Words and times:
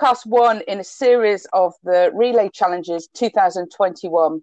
podcast 0.00 0.24
one 0.24 0.62
in 0.66 0.80
a 0.80 0.84
series 0.84 1.46
of 1.52 1.74
the 1.84 2.10
Relay 2.14 2.48
Challenges 2.48 3.08
2021. 3.14 4.40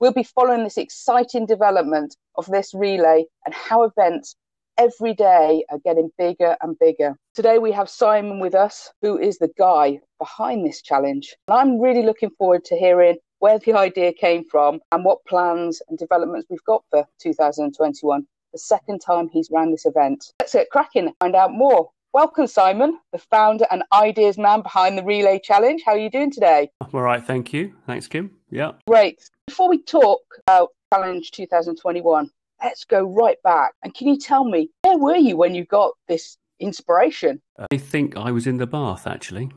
We'll 0.00 0.12
be 0.12 0.24
following 0.24 0.64
this 0.64 0.78
exciting 0.78 1.46
development 1.46 2.16
of 2.34 2.46
this 2.46 2.74
relay 2.74 3.24
and 3.44 3.54
how 3.54 3.84
events 3.84 4.34
every 4.78 5.14
day 5.14 5.64
are 5.70 5.78
getting 5.84 6.10
bigger 6.18 6.56
and 6.60 6.76
bigger. 6.80 7.16
Today 7.34 7.58
we 7.58 7.70
have 7.70 7.88
Simon 7.88 8.40
with 8.40 8.54
us, 8.54 8.90
who 9.00 9.16
is 9.16 9.38
the 9.38 9.50
guy 9.56 10.00
behind 10.18 10.66
this 10.66 10.82
challenge. 10.82 11.36
And 11.46 11.56
I'm 11.56 11.80
really 11.80 12.02
looking 12.02 12.30
forward 12.30 12.64
to 12.64 12.76
hearing 12.76 13.16
where 13.38 13.60
the 13.60 13.74
idea 13.74 14.12
came 14.12 14.44
from 14.44 14.80
and 14.90 15.04
what 15.04 15.24
plans 15.26 15.80
and 15.88 15.96
developments 15.98 16.48
we've 16.50 16.64
got 16.64 16.82
for 16.90 17.06
2021, 17.20 18.26
the 18.52 18.58
second 18.58 19.00
time 19.00 19.28
he's 19.28 19.50
ran 19.52 19.70
this 19.70 19.86
event. 19.86 20.32
Let's 20.40 20.54
get 20.54 20.70
cracking 20.70 21.12
find 21.20 21.36
out 21.36 21.52
more. 21.52 21.90
Welcome, 22.16 22.46
Simon, 22.46 22.98
the 23.12 23.18
founder 23.18 23.66
and 23.70 23.82
ideas 23.92 24.38
man 24.38 24.62
behind 24.62 24.96
the 24.96 25.04
Relay 25.04 25.38
Challenge. 25.38 25.82
How 25.84 25.92
are 25.92 25.98
you 25.98 26.08
doing 26.08 26.30
today? 26.30 26.70
I'm 26.80 26.88
all 26.94 27.02
right, 27.02 27.22
thank 27.22 27.52
you. 27.52 27.74
Thanks, 27.86 28.08
Kim. 28.08 28.30
Yeah. 28.50 28.72
Great. 28.88 29.28
Before 29.46 29.68
we 29.68 29.82
talk 29.82 30.22
about 30.46 30.70
Challenge 30.94 31.30
2021, 31.30 32.30
let's 32.64 32.86
go 32.86 33.04
right 33.04 33.36
back. 33.44 33.74
And 33.84 33.92
can 33.92 34.08
you 34.08 34.16
tell 34.16 34.44
me, 34.44 34.70
where 34.82 34.96
were 34.96 35.16
you 35.16 35.36
when 35.36 35.54
you 35.54 35.66
got 35.66 35.92
this 36.08 36.38
inspiration? 36.58 37.42
I 37.70 37.76
think 37.76 38.16
I 38.16 38.30
was 38.30 38.46
in 38.46 38.56
the 38.56 38.66
bath, 38.66 39.06
actually. 39.06 39.50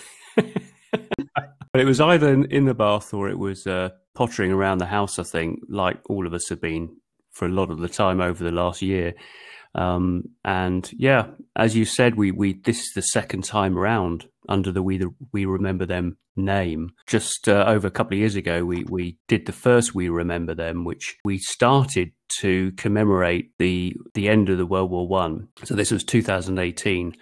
but 0.34 0.54
it 1.74 1.84
was 1.84 2.00
either 2.00 2.42
in 2.44 2.64
the 2.64 2.72
bath 2.72 3.12
or 3.12 3.28
it 3.28 3.38
was 3.38 3.66
uh, 3.66 3.90
pottering 4.14 4.50
around 4.50 4.78
the 4.78 4.86
house, 4.86 5.18
I 5.18 5.24
think, 5.24 5.60
like 5.68 6.00
all 6.08 6.26
of 6.26 6.32
us 6.32 6.48
have 6.48 6.62
been 6.62 6.88
for 7.32 7.44
a 7.44 7.50
lot 7.50 7.70
of 7.70 7.80
the 7.80 7.88
time 7.88 8.22
over 8.22 8.42
the 8.42 8.50
last 8.50 8.80
year. 8.80 9.12
Um, 9.74 10.24
and 10.44 10.90
yeah, 10.96 11.26
as 11.56 11.76
you 11.76 11.84
said, 11.84 12.16
we, 12.16 12.30
we 12.30 12.54
this 12.54 12.80
is 12.80 12.92
the 12.94 13.02
second 13.02 13.44
time 13.44 13.76
around 13.78 14.26
under 14.48 14.72
the 14.72 14.82
We 14.82 14.98
the, 14.98 15.10
We 15.32 15.44
Remember 15.44 15.86
Them 15.86 16.16
name. 16.36 16.92
Just 17.06 17.48
uh, 17.48 17.64
over 17.66 17.86
a 17.86 17.90
couple 17.90 18.14
of 18.14 18.20
years 18.20 18.34
ago, 18.34 18.64
we 18.64 18.84
we 18.88 19.18
did 19.28 19.46
the 19.46 19.52
first 19.52 19.94
We 19.94 20.08
Remember 20.08 20.54
Them, 20.54 20.84
which 20.84 21.16
we 21.24 21.38
started 21.38 22.12
to 22.40 22.72
commemorate 22.72 23.52
the 23.58 23.94
the 24.14 24.28
end 24.28 24.48
of 24.48 24.58
the 24.58 24.66
World 24.66 24.90
War 24.90 25.06
One. 25.06 25.48
So 25.64 25.74
this 25.74 25.90
was 25.90 26.04
2018, 26.04 27.14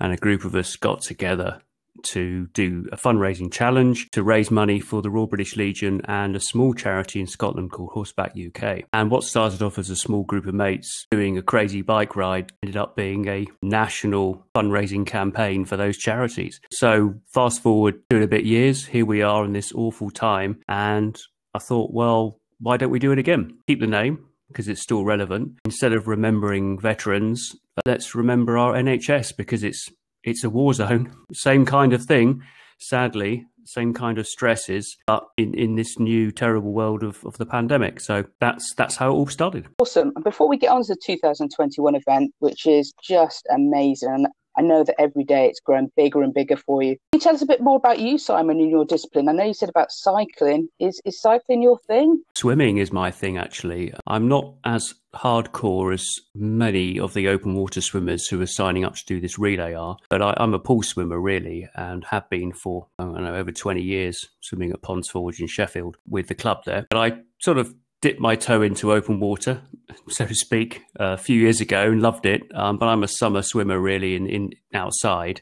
and 0.00 0.12
a 0.12 0.16
group 0.16 0.44
of 0.44 0.54
us 0.54 0.76
got 0.76 1.02
together 1.02 1.60
to 2.02 2.46
do 2.48 2.86
a 2.92 2.96
fundraising 2.96 3.52
challenge 3.52 4.08
to 4.10 4.22
raise 4.22 4.50
money 4.50 4.80
for 4.80 5.02
the 5.02 5.10
Royal 5.10 5.26
British 5.26 5.56
Legion 5.56 6.00
and 6.04 6.36
a 6.36 6.40
small 6.40 6.74
charity 6.74 7.20
in 7.20 7.26
Scotland 7.26 7.72
called 7.72 7.90
Horseback 7.92 8.34
UK. 8.34 8.82
And 8.92 9.10
what 9.10 9.24
started 9.24 9.62
off 9.62 9.78
as 9.78 9.90
a 9.90 9.96
small 9.96 10.24
group 10.24 10.46
of 10.46 10.54
mates 10.54 11.06
doing 11.10 11.38
a 11.38 11.42
crazy 11.42 11.82
bike 11.82 12.16
ride 12.16 12.52
ended 12.62 12.76
up 12.76 12.96
being 12.96 13.28
a 13.28 13.46
national 13.62 14.46
fundraising 14.54 15.06
campaign 15.06 15.64
for 15.64 15.76
those 15.76 15.96
charities. 15.96 16.60
So 16.70 17.14
fast 17.32 17.62
forward 17.62 18.02
two 18.10 18.16
and 18.16 18.24
a 18.24 18.28
bit 18.28 18.44
years, 18.44 18.86
here 18.86 19.06
we 19.06 19.22
are 19.22 19.44
in 19.44 19.52
this 19.52 19.72
awful 19.72 20.10
time. 20.10 20.60
And 20.68 21.18
I 21.54 21.58
thought, 21.58 21.92
well, 21.92 22.40
why 22.60 22.76
don't 22.76 22.90
we 22.90 22.98
do 22.98 23.12
it 23.12 23.18
again? 23.18 23.58
Keep 23.66 23.80
the 23.80 23.86
name, 23.86 24.26
because 24.48 24.68
it's 24.68 24.82
still 24.82 25.04
relevant. 25.04 25.52
Instead 25.64 25.92
of 25.92 26.08
remembering 26.08 26.78
veterans, 26.78 27.54
let's 27.86 28.14
remember 28.14 28.56
our 28.56 28.74
NHS 28.74 29.36
because 29.36 29.64
it's 29.64 29.88
it's 30.24 30.44
a 30.44 30.50
war 30.50 30.74
zone. 30.74 31.14
Same 31.32 31.64
kind 31.64 31.92
of 31.92 32.04
thing, 32.04 32.42
sadly, 32.78 33.46
same 33.66 33.94
kind 33.94 34.18
of 34.18 34.26
stresses, 34.26 34.96
but 35.06 35.26
in, 35.36 35.54
in 35.54 35.74
this 35.74 35.98
new 35.98 36.30
terrible 36.30 36.72
world 36.72 37.02
of, 37.02 37.24
of 37.24 37.36
the 37.38 37.46
pandemic. 37.46 38.00
So 38.00 38.24
that's 38.40 38.74
that's 38.74 38.96
how 38.96 39.10
it 39.10 39.14
all 39.14 39.26
started. 39.26 39.68
Awesome. 39.78 40.12
And 40.14 40.24
before 40.24 40.48
we 40.48 40.58
get 40.58 40.70
on 40.70 40.82
to 40.82 40.94
the 40.94 41.00
2021 41.02 41.94
event, 41.94 42.32
which 42.38 42.66
is 42.66 42.92
just 43.02 43.46
amazing, 43.54 44.26
I 44.56 44.62
know 44.62 44.84
that 44.84 45.00
every 45.00 45.24
day 45.24 45.46
it's 45.46 45.60
growing 45.60 45.90
bigger 45.96 46.22
and 46.22 46.32
bigger 46.32 46.56
for 46.56 46.82
you. 46.82 46.96
Can 47.12 47.18
you 47.18 47.20
tell 47.20 47.34
us 47.34 47.42
a 47.42 47.46
bit 47.46 47.60
more 47.60 47.76
about 47.76 47.98
you, 47.98 48.18
Simon, 48.18 48.60
and 48.60 48.70
your 48.70 48.84
discipline? 48.84 49.28
I 49.28 49.32
know 49.32 49.44
you 49.44 49.54
said 49.54 49.68
about 49.68 49.90
cycling. 49.90 50.68
Is 50.78 51.00
is 51.04 51.20
cycling 51.20 51.62
your 51.62 51.78
thing? 51.86 52.22
Swimming 52.36 52.78
is 52.78 52.92
my 52.92 53.10
thing, 53.10 53.38
actually. 53.38 53.92
I'm 54.06 54.28
not 54.28 54.54
as 54.64 54.94
hardcore 55.14 55.94
as 55.94 56.06
many 56.34 56.98
of 56.98 57.14
the 57.14 57.28
open 57.28 57.54
water 57.54 57.80
swimmers 57.80 58.26
who 58.26 58.40
are 58.40 58.46
signing 58.46 58.84
up 58.84 58.96
to 58.96 59.04
do 59.06 59.20
this 59.20 59.38
relay 59.38 59.72
are, 59.72 59.96
but 60.10 60.20
I, 60.20 60.34
am 60.38 60.54
a 60.54 60.58
pool 60.58 60.82
swimmer 60.82 61.20
really, 61.20 61.68
and 61.76 62.04
have 62.04 62.28
been 62.30 62.52
for 62.52 62.88
I 62.98 63.04
don't 63.04 63.22
know 63.22 63.34
over 63.34 63.52
20 63.52 63.80
years, 63.80 64.28
swimming 64.42 64.72
at 64.72 64.82
Ponds 64.82 65.08
Forge 65.08 65.40
in 65.40 65.46
Sheffield 65.46 65.96
with 66.08 66.28
the 66.28 66.34
club 66.34 66.64
there. 66.64 66.86
But 66.90 66.98
I 66.98 67.18
sort 67.40 67.58
of 67.58 67.74
dipped 68.04 68.20
my 68.20 68.36
toe 68.36 68.60
into 68.60 68.92
open 68.92 69.18
water, 69.18 69.62
so 70.10 70.26
to 70.26 70.34
speak, 70.34 70.82
a 70.96 71.16
few 71.16 71.40
years 71.40 71.62
ago 71.62 71.84
and 71.84 72.02
loved 72.02 72.26
it. 72.26 72.42
Um, 72.54 72.76
but 72.76 72.84
I'm 72.84 73.02
a 73.02 73.08
summer 73.08 73.40
swimmer 73.40 73.80
really 73.80 74.14
in, 74.14 74.26
in 74.26 74.50
outside. 74.74 75.40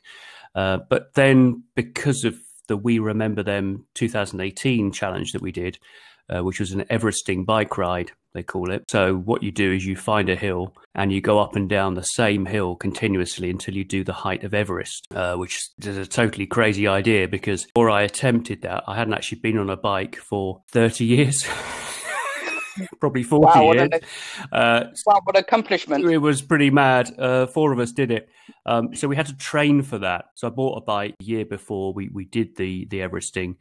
Uh, 0.54 0.78
but 0.88 1.12
then 1.14 1.64
because 1.74 2.22
of 2.22 2.36
the 2.68 2.76
We 2.76 3.00
Remember 3.00 3.42
Them 3.42 3.86
2018 3.94 4.92
challenge 4.92 5.32
that 5.32 5.42
we 5.42 5.50
did, 5.50 5.76
uh, 6.30 6.44
which 6.44 6.60
was 6.60 6.70
an 6.70 6.84
Everesting 6.88 7.44
bike 7.44 7.76
ride, 7.78 8.12
they 8.32 8.44
call 8.44 8.70
it. 8.70 8.84
So 8.88 9.16
what 9.16 9.42
you 9.42 9.50
do 9.50 9.72
is 9.72 9.84
you 9.84 9.96
find 9.96 10.28
a 10.28 10.36
hill 10.36 10.72
and 10.94 11.12
you 11.12 11.20
go 11.20 11.40
up 11.40 11.56
and 11.56 11.68
down 11.68 11.94
the 11.94 12.02
same 12.02 12.46
hill 12.46 12.76
continuously 12.76 13.50
until 13.50 13.74
you 13.74 13.82
do 13.82 14.04
the 14.04 14.12
height 14.12 14.44
of 14.44 14.54
Everest, 14.54 15.08
uh, 15.12 15.34
which 15.34 15.60
is 15.80 15.96
a 15.96 16.06
totally 16.06 16.46
crazy 16.46 16.86
idea 16.86 17.26
because 17.26 17.64
before 17.74 17.90
I 17.90 18.02
attempted 18.02 18.62
that, 18.62 18.84
I 18.86 18.94
hadn't 18.94 19.14
actually 19.14 19.40
been 19.40 19.58
on 19.58 19.68
a 19.68 19.76
bike 19.76 20.14
for 20.14 20.62
30 20.70 21.04
years. 21.06 21.44
probably 23.00 23.22
40 23.22 23.44
wow, 23.44 23.72
years. 23.72 23.88
What 23.90 24.04
uh, 24.52 24.84
wow, 25.06 25.20
what 25.24 25.38
accomplishment. 25.38 26.04
It 26.04 26.18
was 26.18 26.42
pretty 26.42 26.70
mad. 26.70 27.12
Uh, 27.18 27.46
four 27.46 27.72
of 27.72 27.78
us 27.78 27.92
did 27.92 28.10
it. 28.10 28.28
Um, 28.66 28.94
so 28.94 29.08
we 29.08 29.16
had 29.16 29.26
to 29.26 29.36
train 29.36 29.82
for 29.82 29.98
that. 29.98 30.26
So 30.34 30.46
I 30.46 30.50
bought 30.50 30.76
a 30.76 30.80
bike 30.80 31.14
a 31.20 31.24
year 31.24 31.44
before 31.44 31.92
we, 31.92 32.08
we 32.12 32.24
did 32.24 32.56
the, 32.56 32.86
the 32.90 33.00
Everesting 33.00 33.56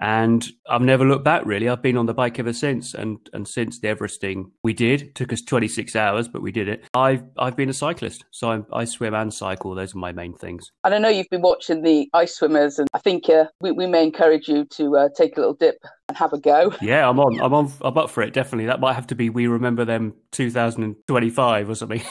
and 0.00 0.46
I've 0.68 0.82
never 0.82 1.04
looked 1.04 1.24
back 1.24 1.44
really. 1.44 1.68
I've 1.68 1.82
been 1.82 1.96
on 1.96 2.06
the 2.06 2.14
bike 2.14 2.38
ever 2.38 2.52
since, 2.52 2.94
and 2.94 3.18
and 3.32 3.46
since 3.46 3.78
the 3.80 3.88
Everesting 3.88 4.50
we 4.62 4.72
did 4.72 5.02
it 5.02 5.14
took 5.14 5.32
us 5.32 5.42
26 5.42 5.94
hours, 5.96 6.28
but 6.28 6.42
we 6.42 6.52
did 6.52 6.68
it. 6.68 6.84
I've 6.94 7.24
I've 7.38 7.56
been 7.56 7.68
a 7.68 7.74
cyclist, 7.74 8.24
so 8.30 8.50
I, 8.50 8.80
I 8.80 8.84
swim 8.84 9.14
and 9.14 9.32
cycle. 9.32 9.74
Those 9.74 9.94
are 9.94 9.98
my 9.98 10.12
main 10.12 10.34
things. 10.34 10.72
And 10.84 10.94
I 10.94 10.98
know 10.98 11.08
you've 11.08 11.30
been 11.30 11.42
watching 11.42 11.82
the 11.82 12.08
ice 12.12 12.34
swimmers, 12.36 12.78
and 12.78 12.88
I 12.92 12.98
think 12.98 13.28
uh, 13.28 13.46
we 13.60 13.72
we 13.72 13.86
may 13.86 14.04
encourage 14.04 14.48
you 14.48 14.64
to 14.64 14.96
uh, 14.96 15.08
take 15.16 15.36
a 15.36 15.40
little 15.40 15.54
dip 15.54 15.78
and 16.08 16.16
have 16.16 16.32
a 16.32 16.40
go. 16.40 16.72
Yeah, 16.84 17.08
I'm 17.08 17.18
on. 17.18 17.40
I'm 17.40 17.54
on. 17.54 17.72
I'm 17.80 17.96
up 17.96 18.10
for 18.10 18.22
it. 18.22 18.34
Definitely. 18.34 18.66
That 18.66 18.78
might 18.78 18.92
have 18.92 19.06
to 19.06 19.14
be. 19.14 19.30
We 19.30 19.46
remember 19.46 19.84
them 19.84 20.14
2025 20.32 21.70
or 21.70 21.74
something. 21.74 22.02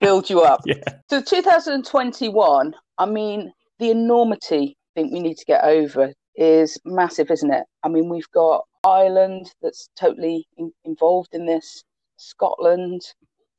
Build 0.00 0.28
you 0.28 0.42
up. 0.42 0.60
Yeah. 0.66 0.82
So 1.08 1.22
2021. 1.22 2.74
I 2.98 3.06
mean, 3.06 3.52
the 3.78 3.90
enormity 3.90 4.76
think 4.98 5.12
we 5.12 5.20
need 5.20 5.36
to 5.36 5.44
get 5.44 5.62
over 5.62 6.12
is 6.34 6.78
massive, 6.84 7.30
isn't 7.30 7.52
it? 7.52 7.64
I 7.84 7.88
mean, 7.88 8.08
we've 8.08 8.30
got 8.32 8.64
Ireland 8.84 9.52
that's 9.62 9.88
totally 9.98 10.46
in- 10.56 10.72
involved 10.84 11.30
in 11.32 11.46
this, 11.46 11.84
Scotland, 12.16 13.02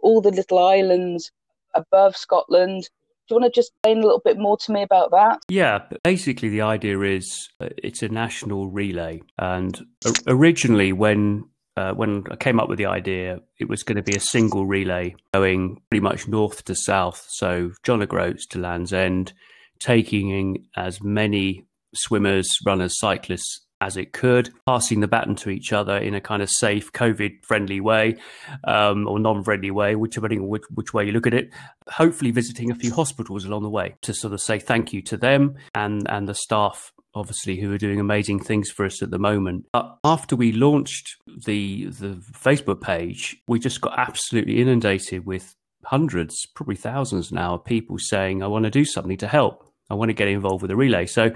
all 0.01 0.22
the 0.22 0.31
little 0.31 0.59
islands 0.59 1.31
above 1.73 2.17
Scotland. 2.17 2.83
Do 3.28 3.35
you 3.35 3.41
want 3.41 3.53
to 3.53 3.57
just 3.57 3.72
explain 3.72 3.99
a 3.99 4.05
little 4.05 4.22
bit 4.23 4.38
more 4.38 4.57
to 4.57 4.72
me 4.72 4.81
about 4.81 5.11
that? 5.11 5.39
Yeah, 5.49 5.79
basically, 6.03 6.49
the 6.49 6.61
idea 6.61 6.99
is 7.01 7.49
uh, 7.61 7.69
it's 7.78 8.01
a 8.01 8.09
national 8.09 8.69
relay. 8.69 9.22
And 9.38 9.79
originally, 10.28 10.91
when 10.91 11.45
uh, 11.78 11.94
when 11.94 12.25
I 12.29 12.35
came 12.35 12.59
up 12.59 12.67
with 12.67 12.79
the 12.79 12.88
idea, 12.88 13.39
it 13.59 13.69
was 13.69 13.83
going 13.83 13.95
to 13.95 14.03
be 14.03 14.16
a 14.16 14.19
single 14.19 14.66
relay 14.66 15.16
going 15.33 15.81
pretty 15.89 16.01
much 16.01 16.28
north 16.28 16.66
to 16.66 16.75
south. 16.75 17.25
So 17.29 17.72
John 17.83 18.01
O'Groats 18.01 18.45
to 18.47 18.59
Land's 18.59 18.91
End, 18.91 19.31
taking 19.79 20.29
in 20.29 20.66
as 20.75 21.01
many 21.01 21.66
swimmers, 21.94 22.47
runners, 22.66 22.97
cyclists 23.00 23.62
as 23.81 23.95
it 23.95 24.12
could, 24.12 24.50
passing 24.66 25.00
the 25.00 25.07
baton 25.07 25.35
to 25.35 25.50
each 25.50 25.72
other 25.72 25.97
in 25.97 26.13
a 26.13 26.22
kind 26.22 26.41
of 26.41 26.50
safe, 26.50 26.91
COVID 26.91 27.45
friendly 27.45 27.79
way 27.79 28.17
um, 28.66 29.07
or 29.07 29.19
non 29.19 29.44
friendly 29.44 29.72
way, 29.72 29.95
depending 30.09 30.41
on 30.41 30.47
which, 30.47 30.63
which, 30.73 30.94
way 30.94 31.06
you 31.06 31.12
look 31.12 31.28
at 31.28 31.34
it. 31.34 31.51
Hopefully, 31.88 32.31
visiting 32.31 32.72
a 32.72 32.75
few 32.75 32.94
hospitals 32.94 33.45
along 33.45 33.63
the 33.63 33.69
way 33.69 33.95
to 34.01 34.13
sort 34.13 34.34
of 34.34 34.41
say 34.41 34.59
thank 34.59 34.91
you 34.91 35.01
to 35.03 35.17
them 35.17 35.56
and, 35.73 36.09
and 36.09 36.28
the 36.28 36.35
staff. 36.35 36.91
Obviously, 37.16 37.59
who 37.59 37.73
are 37.73 37.78
doing 37.78 37.99
amazing 37.99 38.40
things 38.40 38.70
for 38.70 38.85
us 38.85 39.02
at 39.02 39.09
the 39.09 39.17
moment. 39.17 39.66
But 39.73 39.97
after 40.03 40.35
we 40.35 40.52
launched 40.52 41.16
the 41.26 41.85
the 41.85 42.22
Facebook 42.34 42.81
page, 42.81 43.35
we 43.47 43.58
just 43.59 43.81
got 43.81 43.97
absolutely 43.97 44.61
inundated 44.61 45.26
with 45.26 45.55
hundreds, 45.85 46.46
probably 46.53 46.76
thousands 46.76 47.31
now, 47.31 47.55
of 47.55 47.66
people 47.66 47.97
saying, 47.97 48.43
"I 48.43 48.47
want 48.47 48.66
to 48.66 48.70
do 48.70 48.85
something 48.85 49.17
to 49.17 49.28
help." 49.28 49.68
I 49.90 49.96
want 49.96 50.09
to 50.09 50.14
get 50.14 50.28
involved 50.28 50.62
with 50.62 50.70
the 50.70 50.76
relay. 50.76 51.06
So 51.06 51.32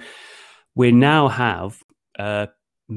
we 0.75 0.91
now 0.91 1.27
have 1.27 1.77
uh, 2.19 2.47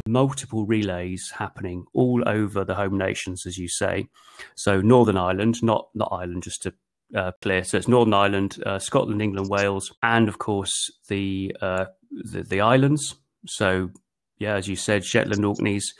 multiple 0.06 0.66
relays 0.66 1.32
happening 1.36 1.84
all 1.94 2.22
over 2.26 2.64
the 2.64 2.74
home 2.74 2.98
nations, 2.98 3.46
as 3.46 3.58
you 3.58 3.68
say. 3.68 4.08
So 4.54 4.80
Northern 4.80 5.16
Ireland, 5.16 5.62
not 5.62 5.88
not 5.94 6.08
Ireland, 6.12 6.42
just 6.42 6.62
to 6.62 6.74
uh, 7.14 7.32
clear. 7.42 7.64
So 7.64 7.78
it's 7.78 7.88
Northern 7.88 8.14
Ireland, 8.14 8.62
uh, 8.64 8.78
Scotland, 8.78 9.22
England, 9.22 9.48
Wales, 9.48 9.92
and 10.02 10.28
of 10.28 10.38
course 10.38 10.90
the, 11.08 11.54
uh, 11.60 11.86
the, 12.10 12.42
the 12.42 12.60
islands. 12.60 13.14
So 13.46 13.90
yeah, 14.38 14.54
as 14.54 14.68
you 14.68 14.76
said, 14.76 15.04
Shetland, 15.04 15.44
Orkneys, 15.44 15.94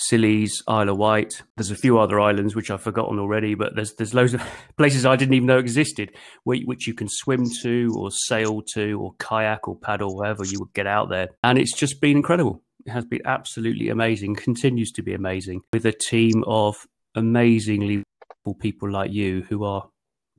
Scilly's, 0.00 0.62
Isle 0.66 0.88
of 0.88 0.96
Wight. 0.96 1.42
There's 1.56 1.70
a 1.70 1.76
few 1.76 1.98
other 1.98 2.20
islands 2.20 2.56
which 2.56 2.70
I've 2.70 2.82
forgotten 2.82 3.18
already, 3.18 3.54
but 3.54 3.76
there's 3.76 3.94
there's 3.94 4.14
loads 4.14 4.34
of 4.34 4.42
places 4.76 5.04
I 5.06 5.16
didn't 5.16 5.34
even 5.34 5.46
know 5.46 5.58
existed, 5.58 6.12
which 6.44 6.86
you 6.86 6.94
can 6.94 7.08
swim 7.08 7.44
to 7.62 7.94
or 7.96 8.10
sail 8.10 8.62
to 8.74 9.00
or 9.00 9.12
kayak 9.18 9.68
or 9.68 9.76
paddle, 9.76 10.16
wherever 10.16 10.44
you 10.44 10.58
would 10.60 10.72
get 10.72 10.86
out 10.86 11.10
there. 11.10 11.28
And 11.42 11.58
it's 11.58 11.76
just 11.76 12.00
been 12.00 12.16
incredible. 12.16 12.62
It 12.86 12.90
has 12.90 13.04
been 13.04 13.20
absolutely 13.26 13.90
amazing, 13.90 14.36
continues 14.36 14.90
to 14.92 15.02
be 15.02 15.12
amazing, 15.12 15.60
with 15.72 15.84
a 15.84 15.92
team 15.92 16.44
of 16.46 16.86
amazingly 17.14 18.02
people 18.58 18.90
like 18.90 19.12
you 19.12 19.42
who 19.48 19.64
are 19.64 19.88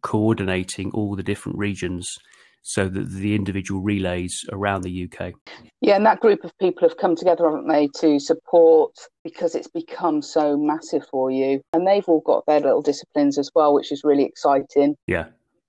coordinating 0.02 0.92
all 0.92 1.16
the 1.16 1.24
different 1.24 1.58
regions 1.58 2.18
so 2.62 2.88
that 2.88 3.10
the 3.10 3.36
individual 3.36 3.82
relays 3.82 4.46
around 4.52 4.82
the 4.84 5.10
UK. 5.12 5.34
Yeah, 5.82 5.96
and 5.96 6.06
that 6.06 6.20
group 6.20 6.44
of 6.44 6.58
people 6.60 6.88
have 6.88 6.98
come 6.98 7.16
together, 7.16 7.46
haven't 7.46 7.68
they, 7.68 7.90
to 8.00 8.20
support 8.20 8.96
because 9.24 9.56
it's 9.56 9.68
become 9.68 10.22
so 10.22 10.58
massive 10.58 11.06
for 11.10 11.32
you. 11.32 11.62
And 11.74 11.88
they've 11.88 12.08
all 12.08 12.22
got 12.22 12.46
their 12.46 12.60
little 12.60 12.82
disciplines 12.82 13.38
as 13.38 13.50
well, 13.56 13.74
which 13.74 13.92
is 13.92 14.02
really 14.04 14.24
exciting. 14.24 14.96
Yeah. 15.08 15.26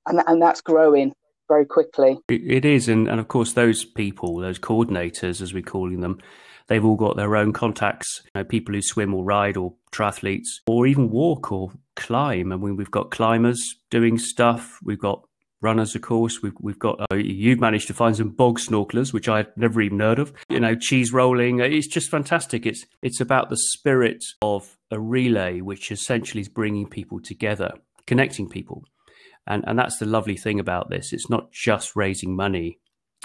And, 0.07 0.21
and 0.27 0.43
that's 0.43 0.61
growing 0.61 1.13
very 1.49 1.67
quickly. 1.67 2.19
it, 2.29 2.43
it 2.47 2.65
is. 2.65 2.89
And, 2.89 3.09
and 3.09 3.21
of 3.21 3.29
course, 3.29 3.53
those 3.53 3.85
people, 3.85 4.37
those 4.37 4.59
coordinators, 4.59 5.41
as 5.41 5.55
we're 5.55 5.63
calling 5.63 6.01
them, 6.01 6.19
they've 6.69 6.85
all 6.85 6.97
got 6.97 7.17
their 7.17 7.37
own 7.37 7.53
contacts, 7.53 8.23
you 8.25 8.31
know, 8.35 8.45
people 8.45 8.75
who 8.75 8.83
swim 8.83 9.15
or 9.15 9.25
ride 9.25 9.57
or 9.57 9.75
triathletes 9.93 10.49
or 10.67 10.87
even 10.87 11.11
walk 11.11 11.53
or 11.53 11.73
climb. 11.97 12.53
I 12.53 12.57
mean, 12.57 12.77
we've 12.77 12.91
got 12.91 13.11
climbers 13.11 13.77
doing 13.91 14.19
stuff. 14.19 14.79
We've 14.83 14.99
got 14.99 15.25
runners, 15.63 15.95
of 15.95 16.03
course. 16.03 16.43
We've 16.43 16.55
we've 16.61 16.79
got 16.79 17.01
uh, 17.01 17.17
you've 17.17 17.61
managed 17.61 17.87
to 17.89 17.95
find 17.95 18.17
some 18.17 18.31
bog 18.31 18.59
snorkelers, 18.59 19.13
which 19.13 19.29
I've 19.29 19.57
never 19.57 19.81
even 19.81 20.01
heard 20.01 20.19
of. 20.19 20.33
You 20.49 20.61
know, 20.61 20.75
cheese 20.75 21.13
rolling. 21.13 21.61
It's 21.61 21.87
just 21.87 22.11
fantastic. 22.11 22.67
It's 22.67 22.85
it's 23.03 23.21
about 23.21 23.51
the 23.51 23.57
spirit 23.57 24.25
of 24.43 24.77
a 24.91 25.01
relay, 25.01 25.61
which 25.61 25.91
essentially 25.91 26.41
is 26.41 26.49
bringing 26.49 26.89
people 26.89 27.21
together, 27.21 27.73
connecting 28.07 28.49
people, 28.49 28.85
and 29.47 29.65
and 29.67 29.79
that's 29.79 29.99
the 29.99 30.07
lovely 30.07 30.37
thing 30.37 30.61
about 30.61 30.91
this. 30.91 31.13
It's 31.13 31.31
not 31.31 31.53
just 31.53 31.97
raising 31.97 32.37
money. 32.37 32.79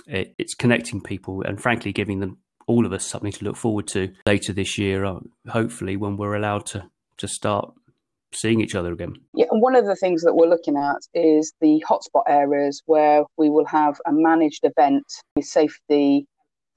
It, 0.05 0.35
it's 0.37 0.53
connecting 0.53 1.01
people 1.01 1.41
and 1.41 1.59
frankly 1.59 1.91
giving 1.91 2.19
them 2.19 2.37
all 2.67 2.85
of 2.85 2.93
us 2.93 3.03
something 3.03 3.31
to 3.31 3.45
look 3.45 3.55
forward 3.55 3.87
to 3.87 4.13
later 4.27 4.53
this 4.53 4.77
year, 4.77 5.05
uh, 5.05 5.19
hopefully 5.49 5.97
when 5.97 6.17
we're 6.17 6.35
allowed 6.35 6.65
to 6.67 6.89
to 7.17 7.27
start 7.27 7.73
seeing 8.33 8.61
each 8.61 8.75
other 8.75 8.91
again. 8.91 9.13
Yeah, 9.33 9.45
and 9.51 9.61
one 9.61 9.75
of 9.75 9.85
the 9.85 9.95
things 9.95 10.23
that 10.23 10.35
we're 10.35 10.49
looking 10.49 10.77
at 10.77 10.97
is 11.13 11.53
the 11.61 11.83
hotspot 11.87 12.23
areas 12.27 12.81
where 12.85 13.23
we 13.37 13.49
will 13.49 13.65
have 13.65 13.99
a 14.05 14.11
managed 14.11 14.63
event 14.63 15.05
with 15.35 15.45
safety 15.45 16.27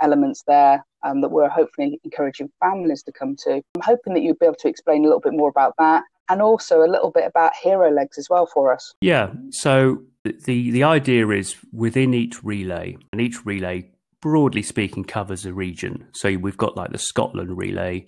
elements 0.00 0.42
there 0.46 0.84
um, 1.02 1.20
that 1.20 1.30
we're 1.30 1.48
hopefully 1.48 2.00
encouraging 2.04 2.50
families 2.60 3.02
to 3.04 3.12
come 3.12 3.36
to. 3.44 3.62
I'm 3.74 3.82
hoping 3.82 4.14
that 4.14 4.22
you'll 4.22 4.36
be 4.40 4.46
able 4.46 4.56
to 4.56 4.68
explain 4.68 5.02
a 5.02 5.04
little 5.04 5.20
bit 5.20 5.32
more 5.32 5.48
about 5.48 5.74
that 5.78 6.04
and 6.28 6.40
also 6.40 6.82
a 6.82 6.88
little 6.88 7.10
bit 7.10 7.26
about 7.26 7.52
hero 7.60 7.90
legs 7.90 8.16
as 8.16 8.28
well 8.30 8.46
for 8.46 8.72
us. 8.72 8.94
Yeah, 9.00 9.32
so 9.50 10.02
the 10.24 10.70
the 10.70 10.84
idea 10.84 11.28
is 11.28 11.56
within 11.72 12.14
each 12.14 12.42
relay, 12.44 12.96
and 13.12 13.20
each 13.20 13.44
relay 13.44 13.90
broadly 14.20 14.62
speaking 14.62 15.04
covers 15.04 15.44
a 15.46 15.52
region. 15.52 16.06
So 16.14 16.36
we've 16.36 16.56
got 16.56 16.76
like 16.76 16.92
the 16.92 16.98
Scotland 16.98 17.56
relay, 17.56 18.06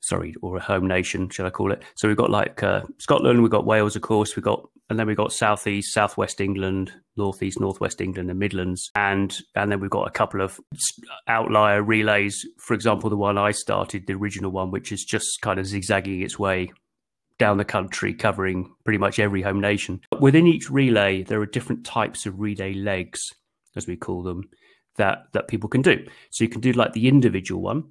sorry, 0.00 0.34
or 0.42 0.56
a 0.56 0.60
home 0.60 0.86
nation, 0.86 1.28
shall 1.28 1.46
I 1.46 1.50
call 1.50 1.72
it? 1.72 1.82
So 1.96 2.08
we've 2.08 2.16
got 2.16 2.30
like 2.30 2.62
uh, 2.62 2.82
Scotland, 2.98 3.42
we've 3.42 3.50
got 3.50 3.66
Wales, 3.66 3.96
of 3.96 4.02
course, 4.02 4.36
we've 4.36 4.44
got, 4.44 4.68
and 4.90 4.98
then 4.98 5.06
we've 5.06 5.16
got 5.16 5.32
southeast, 5.32 5.92
southwest 5.92 6.40
England, 6.40 6.92
northeast, 7.16 7.60
northwest 7.60 8.00
England, 8.00 8.30
and 8.30 8.38
Midlands, 8.38 8.90
and 8.94 9.38
and 9.54 9.70
then 9.70 9.80
we've 9.80 9.90
got 9.90 10.08
a 10.08 10.12
couple 10.12 10.40
of 10.40 10.60
outlier 11.26 11.82
relays. 11.82 12.44
For 12.58 12.74
example, 12.74 13.10
the 13.10 13.16
one 13.16 13.38
I 13.38 13.50
started, 13.50 14.06
the 14.06 14.14
original 14.14 14.50
one, 14.50 14.70
which 14.70 14.92
is 14.92 15.04
just 15.04 15.40
kind 15.42 15.58
of 15.58 15.66
zigzagging 15.66 16.22
its 16.22 16.38
way 16.38 16.70
down 17.38 17.58
the 17.58 17.64
country, 17.64 18.14
covering 18.14 18.72
pretty 18.84 18.98
much 18.98 19.18
every 19.18 19.42
home 19.42 19.60
nation. 19.60 20.00
Within 20.20 20.46
each 20.46 20.70
relay, 20.70 21.22
there 21.22 21.40
are 21.40 21.46
different 21.46 21.84
types 21.84 22.26
of 22.26 22.40
relay 22.40 22.74
legs, 22.74 23.20
as 23.76 23.86
we 23.86 23.96
call 23.96 24.22
them, 24.22 24.42
that 24.96 25.26
that 25.32 25.48
people 25.48 25.68
can 25.68 25.82
do. 25.82 26.04
So 26.30 26.44
you 26.44 26.50
can 26.50 26.60
do 26.60 26.72
like 26.72 26.92
the 26.92 27.08
individual 27.08 27.62
one, 27.62 27.84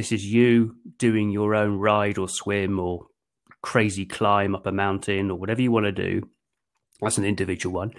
this 0.00 0.12
is 0.12 0.24
you 0.24 0.76
doing 0.96 1.28
your 1.28 1.54
own 1.54 1.74
ride 1.74 2.16
or 2.16 2.26
swim 2.26 2.80
or 2.80 3.04
crazy 3.60 4.06
climb 4.06 4.54
up 4.54 4.64
a 4.64 4.72
mountain 4.72 5.30
or 5.30 5.38
whatever 5.38 5.60
you 5.60 5.70
want 5.70 5.84
to 5.84 5.92
do. 5.92 6.22
That's 7.02 7.18
an 7.18 7.26
individual 7.26 7.74
one. 7.74 7.92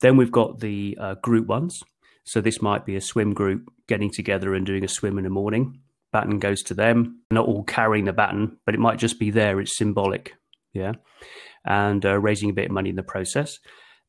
Then 0.00 0.16
we've 0.16 0.32
got 0.32 0.58
the 0.58 0.98
uh, 1.00 1.14
group 1.22 1.46
ones. 1.46 1.80
So 2.24 2.40
this 2.40 2.60
might 2.60 2.84
be 2.84 2.96
a 2.96 3.00
swim 3.00 3.34
group 3.34 3.72
getting 3.86 4.10
together 4.10 4.52
and 4.52 4.66
doing 4.66 4.82
a 4.82 4.88
swim 4.88 5.16
in 5.16 5.22
the 5.22 5.30
morning. 5.30 5.78
Baton 6.12 6.40
goes 6.40 6.60
to 6.64 6.74
them, 6.74 7.20
not 7.30 7.46
all 7.46 7.62
carrying 7.62 8.06
the 8.06 8.12
baton, 8.12 8.58
but 8.66 8.74
it 8.74 8.80
might 8.80 8.98
just 8.98 9.20
be 9.20 9.30
there. 9.30 9.60
It's 9.60 9.78
symbolic. 9.78 10.32
Yeah. 10.72 10.94
And 11.64 12.04
uh, 12.04 12.18
raising 12.18 12.50
a 12.50 12.52
bit 12.52 12.66
of 12.66 12.72
money 12.72 12.90
in 12.90 12.96
the 12.96 13.04
process. 13.04 13.60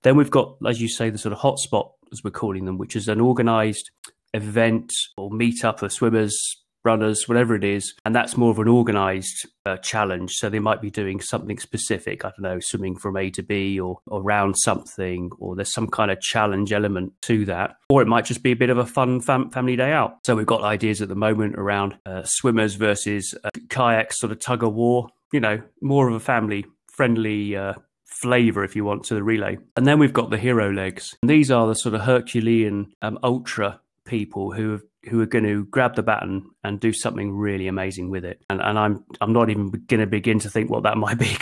Then 0.02 0.18
we've 0.18 0.32
got, 0.32 0.56
as 0.68 0.82
you 0.82 0.88
say, 0.88 1.12
the 1.12 1.20
sort 1.20 1.34
of 1.34 1.40
hotspot, 1.42 1.92
as 2.12 2.24
we're 2.24 2.32
calling 2.32 2.66
them, 2.66 2.80
which 2.80 2.96
is 2.96 3.08
an 3.08 3.22
organized 3.22 3.92
event 4.34 4.92
or 5.16 5.30
meetup 5.30 5.84
of 5.84 5.94
swimmers, 5.94 6.65
runners, 6.86 7.28
whatever 7.28 7.56
it 7.56 7.64
is. 7.64 7.94
And 8.06 8.16
that's 8.16 8.38
more 8.38 8.52
of 8.52 8.60
an 8.60 8.68
organized 8.68 9.48
uh, 9.66 9.78
challenge. 9.78 10.34
So 10.34 10.50
they 10.50 10.60
might 10.60 10.82
be 10.82 10.92
doing 10.92 11.20
something 11.20 11.58
specific. 11.60 12.24
I 12.24 12.30
don't 12.30 12.42
know, 12.42 12.60
swimming 12.60 12.96
from 12.96 13.18
A 13.18 13.30
to 13.32 13.44
B 13.44 13.80
or, 13.80 14.00
around 14.12 14.56
something, 14.56 15.32
or 15.40 15.56
there's 15.56 15.74
some 15.74 15.88
kind 15.88 16.12
of 16.12 16.22
challenge 16.22 16.72
element 16.72 17.14
to 17.24 17.46
that. 17.46 17.78
Or 17.90 18.02
it 18.02 18.08
might 18.08 18.26
just 18.26 18.44
be 18.44 18.52
a 18.52 18.56
bit 18.56 18.70
of 18.70 18.78
a 18.78 18.86
fun 18.86 19.22
fam- 19.22 19.50
family 19.50 19.76
day 19.76 19.92
out. 19.92 20.20
So 20.26 20.36
we've 20.36 20.46
got 20.46 20.64
ideas 20.64 21.02
at 21.02 21.10
the 21.10 21.16
moment 21.16 21.56
around 21.56 21.98
uh, 22.06 22.24
swimmers 22.24 22.76
versus 22.76 23.34
uh, 23.44 23.50
kayaks, 23.70 24.20
sort 24.20 24.32
of 24.32 24.40
tug 24.40 24.64
of 24.64 24.74
war, 24.74 25.10
you 25.34 25.40
know, 25.40 25.62
more 25.82 26.08
of 26.08 26.16
a 26.16 26.20
family 26.20 26.66
friendly 26.96 27.56
uh, 27.56 27.74
flavor, 28.06 28.64
if 28.64 28.76
you 28.76 28.86
want, 28.86 29.04
to 29.06 29.16
the 29.16 29.24
relay. 29.24 29.58
And 29.76 29.86
then 29.86 30.00
we've 30.00 30.14
got 30.14 30.30
the 30.30 30.38
hero 30.38 30.72
legs. 30.72 31.16
And 31.22 31.30
these 31.30 31.52
are 31.52 31.68
the 31.68 31.74
sort 31.74 31.96
of 31.96 32.02
Herculean 32.02 32.94
um, 33.02 33.20
ultra 33.24 33.82
people 34.06 34.54
who 34.54 34.72
have 34.72 34.84
who 35.08 35.22
are 35.22 35.26
going 35.26 35.46
to 35.46 35.66
grab 35.66 35.96
the 35.96 36.04
baton 36.04 36.50
and 36.64 36.80
do 36.80 36.94
something 36.94 37.32
really 37.32 37.68
amazing 37.68 38.10
with 38.10 38.26
it. 38.26 38.42
And, 38.50 38.62
and 38.62 38.78
I'm 38.78 39.06
I'm 39.22 39.34
not 39.34 39.50
even 39.50 39.70
going 39.70 40.00
to 40.00 40.08
begin 40.08 40.40
to 40.40 40.50
think 40.50 40.70
what 40.70 40.84
that 40.84 40.98
might 41.06 41.18
be. 41.18 41.36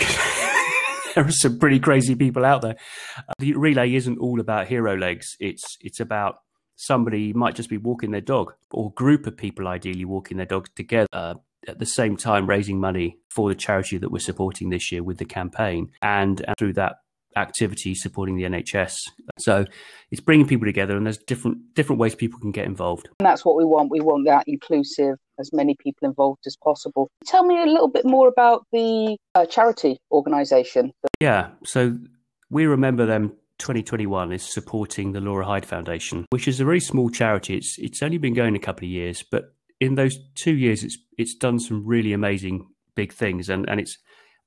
there 1.15 1.25
are 1.25 1.31
some 1.31 1.59
pretty 1.59 1.79
crazy 1.79 2.15
people 2.15 2.45
out 2.45 2.61
there. 2.61 2.75
The 3.39 3.55
relay 3.55 3.93
isn't 3.95 4.19
all 4.19 4.39
about 4.39 4.67
hero 4.67 4.97
legs. 4.97 5.35
It's 5.39 5.77
it's 5.81 5.99
about 5.99 6.39
somebody 6.75 7.33
might 7.33 7.55
just 7.55 7.69
be 7.69 7.77
walking 7.77 8.11
their 8.11 8.21
dog 8.21 8.53
or 8.71 8.91
group 8.93 9.27
of 9.27 9.37
people 9.37 9.67
ideally 9.67 10.05
walking 10.05 10.37
their 10.37 10.45
dogs 10.45 10.69
together 10.75 11.07
uh, 11.13 11.35
at 11.67 11.79
the 11.79 11.85
same 11.85 12.17
time 12.17 12.47
raising 12.47 12.79
money 12.79 13.17
for 13.29 13.49
the 13.49 13.55
charity 13.55 13.97
that 13.97 14.11
we're 14.11 14.19
supporting 14.19 14.69
this 14.69 14.91
year 14.91 15.03
with 15.03 15.17
the 15.17 15.25
campaign 15.25 15.89
and, 16.01 16.43
and 16.45 16.57
through 16.57 16.73
that 16.73 16.97
activity 17.35 17.95
supporting 17.95 18.35
the 18.35 18.43
NHS. 18.43 18.95
So 19.39 19.65
it's 20.11 20.21
bringing 20.21 20.47
people 20.47 20.65
together, 20.65 20.95
and 20.95 21.05
there's 21.05 21.17
different 21.17 21.57
different 21.75 21.99
ways 21.99 22.15
people 22.15 22.39
can 22.39 22.51
get 22.51 22.65
involved. 22.65 23.09
And 23.19 23.25
that's 23.25 23.45
what 23.45 23.55
we 23.55 23.65
want. 23.65 23.91
We 23.91 24.01
want 24.01 24.25
that 24.27 24.45
inclusive, 24.47 25.17
as 25.39 25.51
many 25.53 25.75
people 25.79 26.07
involved 26.07 26.45
as 26.45 26.55
possible. 26.63 27.09
Tell 27.25 27.45
me 27.45 27.61
a 27.61 27.65
little 27.65 27.89
bit 27.89 28.05
more 28.05 28.27
about 28.27 28.65
the 28.71 29.17
uh, 29.35 29.45
charity 29.45 29.97
organisation. 30.11 30.91
Yeah, 31.19 31.49
so 31.65 31.97
we 32.49 32.65
remember 32.65 33.05
them. 33.05 33.33
2021 33.59 34.33
is 34.33 34.41
supporting 34.41 35.13
the 35.13 35.21
Laura 35.21 35.45
Hyde 35.45 35.65
Foundation, 35.65 36.25
which 36.31 36.47
is 36.47 36.59
a 36.59 36.65
very 36.65 36.79
small 36.79 37.09
charity. 37.09 37.55
It's 37.55 37.77
it's 37.77 38.03
only 38.03 38.17
been 38.17 38.33
going 38.33 38.55
a 38.55 38.59
couple 38.59 38.85
of 38.85 38.89
years, 38.89 39.23
but 39.23 39.53
in 39.79 39.95
those 39.95 40.17
two 40.35 40.55
years, 40.55 40.83
it's 40.83 40.97
it's 41.17 41.35
done 41.35 41.59
some 41.59 41.85
really 41.85 42.13
amazing 42.13 42.67
big 42.95 43.13
things, 43.13 43.49
and 43.49 43.69
and 43.69 43.79
it's 43.79 43.97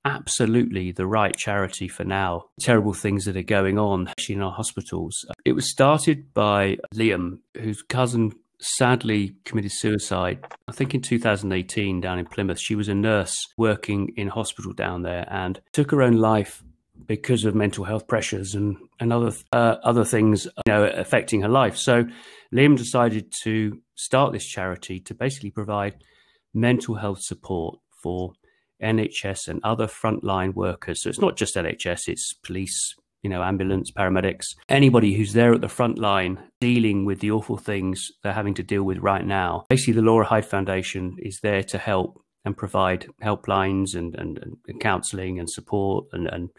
absolutely 0.07 0.93
the 0.93 1.07
right 1.07 1.37
charity 1.37 1.89
for 1.89 2.05
now. 2.05 2.45
Terrible 2.61 2.95
things 2.95 3.25
that 3.25 3.37
are 3.37 3.43
going 3.43 3.79
on 3.79 4.09
in 4.29 4.41
our 4.41 4.53
hospitals. 4.53 5.27
It 5.45 5.53
was 5.53 5.71
started 5.71 6.33
by 6.33 6.79
Liam, 6.95 7.41
whose 7.55 7.83
cousin 7.83 8.33
sadly 8.61 9.35
committed 9.45 9.73
suicide. 9.73 10.47
I 10.69 10.73
think 10.73 10.95
in 10.95 11.03
2018 11.03 12.01
down 12.01 12.19
in 12.19 12.25
Plymouth. 12.27 12.61
She 12.61 12.75
was 12.75 12.89
a 12.89 12.95
nurse 12.95 13.37
working 13.59 14.13
in 14.17 14.29
hospital 14.29 14.73
down 14.73 15.03
there 15.03 15.27
and 15.31 15.61
took 15.73 15.91
her 15.91 16.03
own 16.03 16.17
life 16.17 16.63
because 17.07 17.45
of 17.45 17.55
mental 17.55 17.85
health 17.85 18.09
pressures 18.09 18.55
and 18.55 18.77
and 18.99 19.13
other 19.13 19.33
uh, 19.53 19.77
other 19.85 20.05
things 20.05 20.47
you 20.67 20.73
know 20.73 20.85
affecting 20.85 21.43
her 21.43 21.49
life. 21.49 21.77
So 21.77 22.05
Liam 22.55 22.77
decided 22.77 23.33
to 23.43 23.79
start 23.95 24.33
this 24.33 24.47
charity 24.47 25.01
to 25.01 25.15
basically 25.15 25.51
provide 25.51 25.97
mental 26.55 26.95
health 26.95 27.21
support 27.21 27.79
for 28.03 28.33
NHS 28.83 29.49
and 29.49 29.61
other 29.63 29.87
frontline 29.87 30.55
workers. 30.55 31.03
So 31.03 31.09
it's 31.09 31.21
not 31.21 31.37
just 31.37 31.57
NHS, 31.57 32.09
it's 32.09 32.33
police, 32.33 32.95
you 33.23 33.31
know, 33.31 33.43
ambulance, 33.43 33.91
paramedics, 33.91 34.55
anybody 34.69 35.15
who's 35.15 35.33
there 35.33 35.55
at 35.55 35.61
the 35.61 35.69
front 35.69 35.99
line 35.99 36.39
dealing 36.61 37.05
with 37.05 37.21
the 37.21 37.31
awful 37.31 37.57
things 37.57 38.11
they're 38.23 38.33
having 38.33 38.55
to 38.55 38.63
deal 38.63 38.83
with 38.83 38.99
right 38.99 39.27
now. 39.27 39.67
Basically, 39.69 39.95
the 39.95 40.03
Laura 40.03 40.27
Hyde 40.27 40.47
Foundation 40.47 41.17
is 41.19 41.41
there 41.43 41.63
to 41.65 41.79
help 41.79 42.23
and 42.45 42.57
provide 42.57 43.07
helplines 43.23 43.95
and, 43.97 44.15
and, 44.15 44.39
and 44.69 44.81
counseling 44.81 45.39
and 45.39 45.51
support 45.51 46.07
and, 46.13 46.29
and 46.29 46.51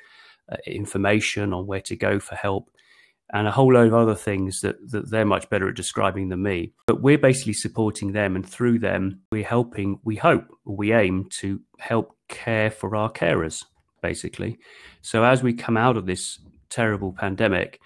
uh, 0.52 0.58
information 0.66 1.54
on 1.54 1.66
where 1.66 1.82
to 1.82 1.96
go 1.96 2.20
for 2.20 2.36
help. 2.36 2.70
And 3.34 3.48
a 3.48 3.52
whole 3.52 3.74
load 3.74 3.88
of 3.88 3.94
other 3.94 4.16
things 4.16 4.62
that, 4.62 4.76
that 4.92 5.10
they're 5.12 5.26
much 5.26 5.50
better 5.50 5.68
at 5.68 5.76
describing 5.76 6.30
than 6.30 6.44
me. 6.44 6.74
But 6.86 7.02
we're 7.02 7.18
basically 7.18 7.54
supporting 7.54 8.14
them, 8.14 8.36
and 8.36 8.48
through 8.48 8.80
them, 8.80 9.22
we're 9.32 9.44
helping, 9.44 10.00
we 10.04 10.16
hope, 10.16 10.46
we 10.66 10.94
aim 10.94 11.28
to 11.40 11.60
help 11.80 12.16
care 12.30 12.72
for 12.72 12.96
our 12.96 13.12
carers, 13.12 13.66
basically. 14.02 14.58
So 15.02 15.24
as 15.24 15.44
we 15.44 15.54
come 15.54 15.78
out 15.78 15.98
of 15.98 16.06
this 16.06 16.40
terrible 16.70 17.14
pandemic, 17.14 17.82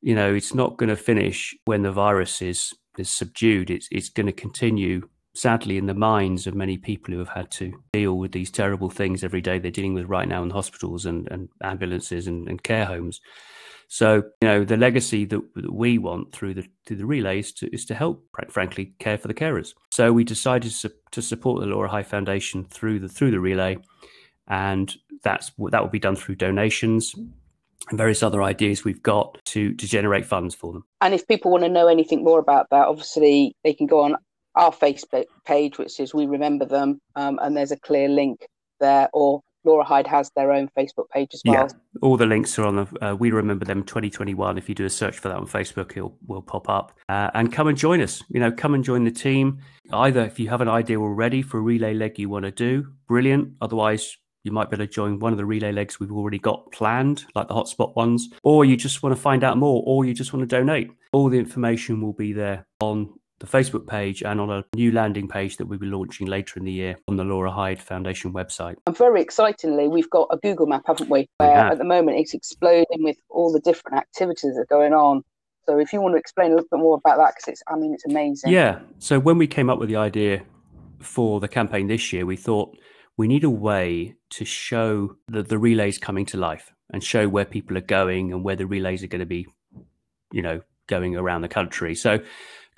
you 0.00 0.14
know, 0.14 0.34
it's 0.34 0.54
not 0.54 0.76
going 0.76 0.90
to 0.90 0.96
finish 0.96 1.56
when 1.64 1.82
the 1.82 1.92
virus 1.92 2.42
is, 2.42 2.72
is 2.98 3.10
subdued. 3.10 3.70
It's, 3.70 3.88
it's 3.90 4.10
going 4.10 4.26
to 4.26 4.32
continue 4.32 5.08
sadly 5.34 5.78
in 5.78 5.86
the 5.86 5.94
minds 5.94 6.46
of 6.46 6.54
many 6.54 6.76
people 6.76 7.12
who 7.12 7.18
have 7.20 7.28
had 7.28 7.50
to 7.52 7.72
deal 7.92 8.18
with 8.18 8.32
these 8.32 8.50
terrible 8.50 8.90
things 8.90 9.22
every 9.22 9.40
day 9.40 9.58
they're 9.58 9.70
dealing 9.70 9.94
with 9.94 10.06
right 10.06 10.28
now 10.28 10.42
in 10.42 10.50
hospitals 10.50 11.06
and, 11.06 11.28
and 11.30 11.48
ambulances 11.62 12.26
and, 12.26 12.48
and 12.48 12.62
care 12.62 12.84
homes. 12.84 13.20
So, 13.88 14.16
you 14.42 14.48
know, 14.48 14.64
the 14.64 14.76
legacy 14.76 15.24
that, 15.24 15.40
that 15.54 15.72
we 15.72 15.96
want 15.96 16.32
through 16.32 16.54
the 16.54 16.68
through 16.86 16.98
the 16.98 17.06
relay 17.06 17.38
is 17.38 17.52
to, 17.54 17.74
is 17.74 17.86
to 17.86 17.94
help, 17.94 18.22
frankly, 18.50 18.92
care 18.98 19.16
for 19.16 19.28
the 19.28 19.34
carers. 19.34 19.74
So 19.90 20.12
we 20.12 20.24
decided 20.24 20.72
to, 20.72 20.92
to 21.10 21.22
support 21.22 21.60
the 21.60 21.66
Laura 21.66 21.88
Hyde 21.88 22.06
Foundation 22.06 22.64
through 22.64 23.00
the 23.00 23.08
through 23.08 23.30
the 23.30 23.40
relay, 23.40 23.78
and 24.46 24.94
that's 25.22 25.52
that 25.70 25.82
will 25.82 25.90
be 25.90 25.98
done 25.98 26.16
through 26.16 26.36
donations 26.36 27.14
and 27.88 27.96
various 27.96 28.22
other 28.22 28.42
ideas 28.42 28.84
we've 28.84 29.02
got 29.02 29.38
to 29.46 29.72
to 29.74 29.86
generate 29.86 30.26
funds 30.26 30.54
for 30.54 30.72
them. 30.72 30.84
And 31.00 31.14
if 31.14 31.26
people 31.26 31.50
want 31.50 31.64
to 31.64 31.70
know 31.70 31.88
anything 31.88 32.22
more 32.22 32.38
about 32.38 32.68
that, 32.70 32.88
obviously 32.88 33.56
they 33.64 33.72
can 33.72 33.86
go 33.86 34.00
on 34.00 34.16
our 34.54 34.72
Facebook 34.72 35.26
page, 35.46 35.78
which 35.78 35.98
is 35.98 36.12
We 36.12 36.26
Remember 36.26 36.66
Them, 36.66 37.00
um, 37.16 37.38
and 37.40 37.56
there's 37.56 37.72
a 37.72 37.78
clear 37.78 38.08
link 38.08 38.46
there, 38.80 39.08
or 39.14 39.42
Laura 39.68 39.84
Hyde 39.84 40.06
has 40.06 40.30
their 40.30 40.50
own 40.50 40.70
Facebook 40.76 41.10
page 41.10 41.34
as 41.34 41.42
well. 41.44 41.54
Yeah, 41.54 41.68
all 42.00 42.16
the 42.16 42.24
links 42.24 42.58
are 42.58 42.64
on 42.64 42.76
the 42.76 43.06
uh, 43.06 43.14
We 43.14 43.30
Remember 43.30 43.66
Them 43.66 43.84
2021. 43.84 44.56
If 44.56 44.66
you 44.66 44.74
do 44.74 44.86
a 44.86 44.90
search 44.90 45.18
for 45.18 45.28
that 45.28 45.36
on 45.36 45.46
Facebook, 45.46 45.94
it 45.94 46.10
will 46.26 46.40
pop 46.40 46.70
up. 46.70 46.98
Uh, 47.10 47.30
and 47.34 47.52
come 47.52 47.68
and 47.68 47.76
join 47.76 48.00
us. 48.00 48.24
You 48.30 48.40
know, 48.40 48.50
come 48.50 48.72
and 48.74 48.82
join 48.82 49.04
the 49.04 49.10
team. 49.10 49.58
Either 49.92 50.22
if 50.22 50.40
you 50.40 50.48
have 50.48 50.62
an 50.62 50.68
idea 50.68 50.98
already 50.98 51.42
for 51.42 51.58
a 51.58 51.60
relay 51.60 51.92
leg 51.92 52.18
you 52.18 52.30
want 52.30 52.46
to 52.46 52.50
do, 52.50 52.88
brilliant. 53.06 53.52
Otherwise, 53.60 54.16
you 54.42 54.52
might 54.52 54.70
be 54.70 54.76
able 54.76 54.86
to 54.86 54.90
join 54.90 55.18
one 55.18 55.32
of 55.32 55.38
the 55.38 55.44
relay 55.44 55.72
legs 55.72 56.00
we've 56.00 56.12
already 56.12 56.38
got 56.38 56.72
planned, 56.72 57.26
like 57.34 57.48
the 57.48 57.54
hotspot 57.54 57.94
ones, 57.94 58.26
or 58.42 58.64
you 58.64 58.74
just 58.74 59.02
want 59.02 59.14
to 59.14 59.20
find 59.20 59.44
out 59.44 59.58
more, 59.58 59.82
or 59.86 60.06
you 60.06 60.14
just 60.14 60.32
want 60.32 60.48
to 60.48 60.56
donate. 60.56 60.90
All 61.12 61.28
the 61.28 61.38
information 61.38 62.00
will 62.00 62.14
be 62.14 62.32
there 62.32 62.66
on 62.80 63.12
the 63.40 63.46
Facebook 63.46 63.86
page 63.86 64.22
and 64.22 64.40
on 64.40 64.50
a 64.50 64.64
new 64.74 64.90
landing 64.90 65.28
page 65.28 65.56
that 65.58 65.66
we'll 65.66 65.78
be 65.78 65.86
launching 65.86 66.26
later 66.26 66.58
in 66.58 66.64
the 66.64 66.72
year 66.72 66.96
on 67.06 67.16
the 67.16 67.24
Laura 67.24 67.50
Hyde 67.50 67.80
Foundation 67.80 68.32
website. 68.32 68.76
And 68.86 68.96
very 68.96 69.22
excitingly, 69.22 69.88
we've 69.88 70.10
got 70.10 70.28
a 70.30 70.36
Google 70.38 70.66
map, 70.66 70.82
haven't 70.86 71.08
we? 71.08 71.28
Where 71.38 71.50
at 71.50 71.78
the 71.78 71.84
moment 71.84 72.18
it's 72.18 72.34
exploding 72.34 73.04
with 73.04 73.16
all 73.28 73.52
the 73.52 73.60
different 73.60 73.98
activities 73.98 74.54
that 74.54 74.62
are 74.62 74.66
going 74.66 74.92
on. 74.92 75.22
So 75.66 75.78
if 75.78 75.92
you 75.92 76.00
want 76.00 76.14
to 76.14 76.18
explain 76.18 76.52
a 76.52 76.54
little 76.54 76.68
bit 76.70 76.80
more 76.80 76.96
about 76.96 77.18
that, 77.18 77.34
because 77.36 77.52
it's, 77.52 77.62
I 77.68 77.76
mean, 77.76 77.92
it's 77.92 78.06
amazing. 78.06 78.50
Yeah. 78.52 78.80
So 78.98 79.20
when 79.20 79.38
we 79.38 79.46
came 79.46 79.68
up 79.68 79.78
with 79.78 79.88
the 79.88 79.96
idea 79.96 80.42
for 81.00 81.40
the 81.40 81.48
campaign 81.48 81.86
this 81.86 82.12
year, 82.12 82.26
we 82.26 82.36
thought 82.36 82.76
we 83.18 83.28
need 83.28 83.44
a 83.44 83.50
way 83.50 84.16
to 84.30 84.44
show 84.44 85.16
the, 85.28 85.42
the 85.42 85.58
relays 85.58 85.98
coming 85.98 86.24
to 86.26 86.38
life 86.38 86.72
and 86.90 87.04
show 87.04 87.28
where 87.28 87.44
people 87.44 87.76
are 87.76 87.82
going 87.82 88.32
and 88.32 88.42
where 88.42 88.56
the 88.56 88.66
relays 88.66 89.04
are 89.04 89.08
going 89.08 89.20
to 89.20 89.26
be, 89.26 89.46
you 90.32 90.40
know, 90.40 90.62
going 90.86 91.16
around 91.16 91.42
the 91.42 91.48
country. 91.48 91.94
So 91.94 92.18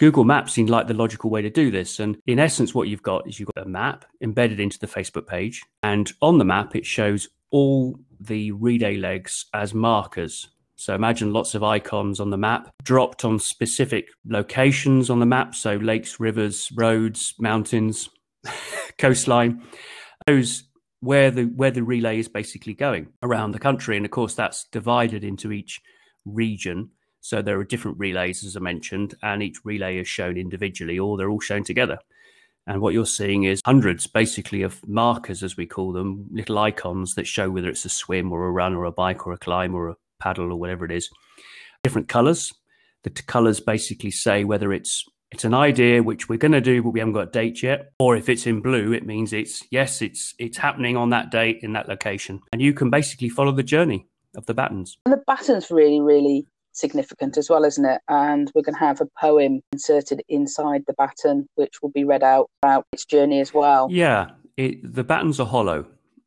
Google 0.00 0.24
Maps 0.24 0.54
seemed 0.54 0.70
like 0.70 0.86
the 0.86 0.94
logical 0.94 1.28
way 1.28 1.42
to 1.42 1.50
do 1.50 1.70
this. 1.70 2.00
And 2.00 2.16
in 2.26 2.38
essence, 2.38 2.74
what 2.74 2.88
you've 2.88 3.02
got 3.02 3.28
is 3.28 3.38
you've 3.38 3.50
got 3.54 3.66
a 3.66 3.68
map 3.68 4.06
embedded 4.22 4.58
into 4.58 4.78
the 4.78 4.86
Facebook 4.86 5.26
page. 5.26 5.62
And 5.82 6.10
on 6.22 6.38
the 6.38 6.44
map, 6.44 6.74
it 6.74 6.86
shows 6.86 7.28
all 7.50 8.00
the 8.18 8.50
relay 8.52 8.96
legs 8.96 9.44
as 9.52 9.74
markers. 9.74 10.48
So 10.76 10.94
imagine 10.94 11.34
lots 11.34 11.54
of 11.54 11.62
icons 11.62 12.18
on 12.18 12.30
the 12.30 12.38
map 12.38 12.70
dropped 12.82 13.26
on 13.26 13.38
specific 13.38 14.08
locations 14.24 15.10
on 15.10 15.20
the 15.20 15.26
map. 15.26 15.54
So 15.54 15.76
lakes, 15.76 16.18
rivers, 16.18 16.72
roads, 16.74 17.34
mountains, 17.38 18.08
coastline. 18.98 19.62
Those 20.26 20.64
where 21.00 21.30
the 21.30 21.44
where 21.44 21.70
the 21.70 21.82
relay 21.82 22.18
is 22.18 22.28
basically 22.28 22.72
going 22.72 23.08
around 23.22 23.52
the 23.52 23.58
country. 23.58 23.98
And 23.98 24.06
of 24.06 24.12
course, 24.12 24.34
that's 24.34 24.64
divided 24.64 25.24
into 25.24 25.52
each 25.52 25.82
region 26.24 26.90
so 27.20 27.42
there 27.42 27.58
are 27.58 27.64
different 27.64 27.98
relays, 27.98 28.44
as 28.44 28.56
I 28.56 28.60
mentioned, 28.60 29.14
and 29.22 29.42
each 29.42 29.64
relay 29.64 29.98
is 29.98 30.08
shown 30.08 30.36
individually 30.36 30.98
or 30.98 31.16
they're 31.16 31.30
all 31.30 31.40
shown 31.40 31.64
together. 31.64 31.98
And 32.66 32.80
what 32.80 32.94
you're 32.94 33.06
seeing 33.06 33.44
is 33.44 33.60
hundreds, 33.64 34.06
basically, 34.06 34.62
of 34.62 34.86
markers, 34.86 35.42
as 35.42 35.56
we 35.56 35.66
call 35.66 35.92
them, 35.92 36.26
little 36.30 36.58
icons 36.58 37.14
that 37.14 37.26
show 37.26 37.50
whether 37.50 37.68
it's 37.68 37.84
a 37.84 37.88
swim 37.88 38.32
or 38.32 38.46
a 38.46 38.50
run 38.50 38.74
or 38.74 38.84
a 38.84 38.92
bike 38.92 39.26
or 39.26 39.32
a 39.32 39.38
climb 39.38 39.74
or 39.74 39.88
a 39.88 39.96
paddle 40.20 40.52
or 40.52 40.56
whatever 40.56 40.84
it 40.84 40.92
is. 40.92 41.08
Different 41.82 42.08
colors. 42.08 42.52
The 43.02 43.10
t- 43.10 43.22
colors 43.26 43.60
basically 43.60 44.10
say 44.10 44.44
whether 44.44 44.72
it's 44.72 45.04
it's 45.32 45.44
an 45.44 45.54
idea 45.54 46.02
which 46.02 46.28
we're 46.28 46.38
going 46.38 46.52
to 46.52 46.60
do, 46.60 46.82
but 46.82 46.90
we 46.90 46.98
haven't 46.98 47.14
got 47.14 47.28
a 47.28 47.30
date 47.30 47.62
yet. 47.62 47.92
Or 47.98 48.16
if 48.16 48.28
it's 48.28 48.46
in 48.46 48.60
blue, 48.60 48.92
it 48.92 49.06
means 49.06 49.32
it's 49.32 49.64
yes, 49.70 50.02
it's 50.02 50.34
it's 50.38 50.58
happening 50.58 50.96
on 50.96 51.10
that 51.10 51.30
date 51.30 51.60
in 51.62 51.72
that 51.72 51.88
location, 51.88 52.40
and 52.52 52.60
you 52.60 52.74
can 52.74 52.90
basically 52.90 53.30
follow 53.30 53.52
the 53.52 53.62
journey 53.62 54.06
of 54.36 54.46
the 54.46 54.54
battens. 54.54 54.98
And 55.06 55.14
the 55.14 55.22
battens 55.26 55.70
really, 55.70 56.00
really 56.00 56.46
significant 56.72 57.36
as 57.36 57.50
well, 57.50 57.64
isn't 57.64 57.84
it? 57.84 58.00
And 58.08 58.50
we're 58.54 58.62
going 58.62 58.74
to 58.74 58.80
have 58.80 59.00
a 59.00 59.08
poem 59.20 59.60
inserted 59.72 60.22
inside 60.28 60.84
the 60.86 60.94
baton, 60.94 61.48
which 61.54 61.82
will 61.82 61.90
be 61.90 62.04
read 62.04 62.22
out 62.22 62.50
throughout 62.62 62.86
its 62.92 63.04
journey 63.04 63.40
as 63.40 63.52
well. 63.52 63.88
Yeah, 63.90 64.30
it, 64.56 64.94
the 64.94 65.04
batons 65.04 65.40
are 65.40 65.46
hollow, 65.46 65.86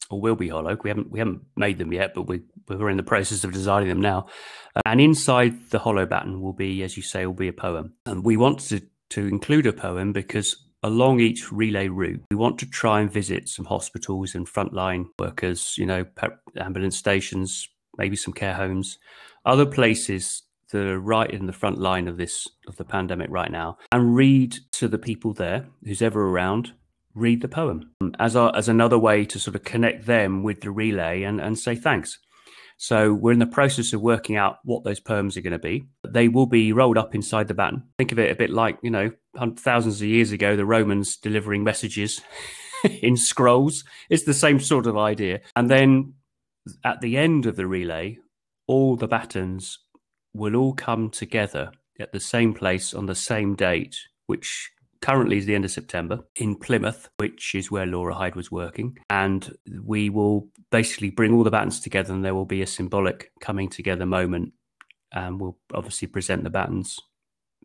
or 0.10 0.22
will 0.22 0.36
be 0.36 0.50
hollow. 0.50 0.78
We 0.84 0.90
haven't 0.90 1.12
we 1.12 1.20
haven't 1.20 1.42
made 1.56 1.78
them 1.78 1.94
yet, 1.94 2.14
but 2.14 2.24
we 2.24 2.42
we're 2.68 2.90
in 2.90 2.98
the 2.98 3.04
process 3.04 3.44
of 3.44 3.52
designing 3.52 3.90
them 3.90 4.02
now. 4.02 4.28
Uh, 4.76 4.82
and 4.86 5.02
inside 5.02 5.70
the 5.70 5.80
hollow 5.80 6.06
baton 6.06 6.42
will 6.42 6.54
be, 6.54 6.84
as 6.84 6.96
you 6.98 7.04
say, 7.04 7.26
will 7.26 7.34
be 7.34 7.48
a 7.48 7.54
poem. 7.54 7.94
And 8.06 8.24
we 8.24 8.38
want 8.38 8.60
to 8.70 8.82
to 9.12 9.28
include 9.28 9.68
a 9.68 9.74
poem 9.74 10.12
because 10.12 10.56
along 10.82 11.20
each 11.20 11.52
relay 11.52 11.88
route, 11.88 12.22
we 12.30 12.36
want 12.36 12.60
to 12.60 12.66
try 12.66 13.00
and 13.00 13.12
visit 13.12 13.48
some 13.48 13.66
hospitals 13.66 14.36
and 14.36 14.48
frontline 14.48 15.06
workers, 15.18 15.76
you 15.78 15.86
know, 15.86 16.06
ambulance 16.60 16.98
stations, 16.98 17.70
maybe 17.98 18.16
some 18.16 18.34
care 18.34 18.54
homes, 18.54 18.98
other 19.46 19.66
places 19.66 20.44
that 20.72 20.88
are 20.88 21.00
right 21.00 21.30
in 21.30 21.46
the 21.46 21.54
front 21.54 21.78
line 21.78 22.08
of 22.08 22.18
this 22.18 22.48
of 22.68 22.78
the 22.78 22.86
pandemic 22.86 23.30
right 23.30 23.52
now, 23.52 23.78
and 23.92 24.16
read 24.16 24.58
to 24.72 24.88
the 24.88 24.98
people 24.98 25.34
there 25.34 25.68
who's 25.84 26.02
ever 26.02 26.30
around. 26.30 26.74
Read 27.16 27.44
the 27.44 27.48
poem 27.48 27.92
um, 28.02 28.16
as 28.18 28.36
a, 28.36 28.52
as 28.56 28.68
another 28.68 28.98
way 28.98 29.24
to 29.24 29.38
sort 29.38 29.56
of 29.56 29.64
connect 29.64 30.08
them 30.08 30.42
with 30.42 30.62
the 30.62 30.72
relay 30.72 31.22
and, 31.22 31.40
and 31.40 31.60
say 31.60 31.76
thanks. 31.76 32.18
So 32.78 33.14
we're 33.14 33.32
in 33.32 33.40
the 33.40 33.46
process 33.46 33.94
of 33.94 34.02
working 34.02 34.36
out 34.36 34.58
what 34.64 34.84
those 34.84 35.00
poems 35.00 35.38
are 35.38 35.42
going 35.42 35.54
to 35.54 35.60
be. 35.60 35.86
They 36.08 36.28
will 36.28 36.48
be 36.48 36.74
rolled 36.74 36.98
up 36.98 37.16
inside 37.16 37.48
the 37.48 37.54
baton. 37.54 37.84
Think 37.98 38.12
of 38.12 38.20
it 38.20 38.32
a 38.32 38.36
bit 38.36 38.50
like, 38.50 38.78
you 38.82 38.90
know, 38.90 39.12
thousands 39.56 40.02
of 40.02 40.08
years 40.08 40.32
ago, 40.32 40.56
the 40.56 40.66
Romans 40.66 41.16
delivering 41.18 41.64
messages 41.64 42.22
in 43.02 43.16
scrolls. 43.16 43.84
It's 44.10 44.24
the 44.24 44.34
same 44.34 44.60
sort 44.60 44.88
of 44.88 44.98
idea. 44.98 45.42
And 45.56 45.70
then 45.70 46.14
at 46.84 47.02
the 47.02 47.18
end 47.18 47.46
of 47.46 47.56
the 47.56 47.68
relay, 47.68 48.18
all 48.74 48.96
the 48.96 49.08
batons 49.08 49.78
will 50.34 50.56
all 50.56 50.74
come 50.74 51.12
together 51.12 51.72
at 52.00 52.12
the 52.12 52.20
same 52.20 52.56
place 52.56 52.92
on 52.92 53.06
the 53.06 53.14
same 53.14 53.54
date, 53.54 53.96
which 54.26 54.72
currently 55.00 55.38
is 55.38 55.46
the 55.46 55.54
end 55.54 55.64
of 55.64 55.70
September 55.70 56.22
in 56.36 56.56
Plymouth, 56.56 57.08
which 57.18 57.54
is 57.54 57.70
where 57.70 57.86
Laura 57.86 58.16
Hyde 58.16 58.36
was 58.36 58.52
working. 58.52 58.98
And 59.12 59.56
we 59.84 60.10
will 60.10 60.48
basically 60.72 61.12
bring 61.12 61.34
all 61.34 61.44
the 61.44 61.52
batons 61.52 61.82
together 61.82 62.14
and 62.14 62.26
there 62.26 62.34
will 62.34 62.46
be 62.46 62.64
a 62.64 62.68
symbolic 62.68 63.32
coming 63.40 63.70
together 63.70 64.08
moment. 64.08 64.54
And 65.12 65.40
we'll 65.40 65.60
obviously 65.72 66.08
present 66.08 66.44
the 66.44 66.50
batons 66.50 66.98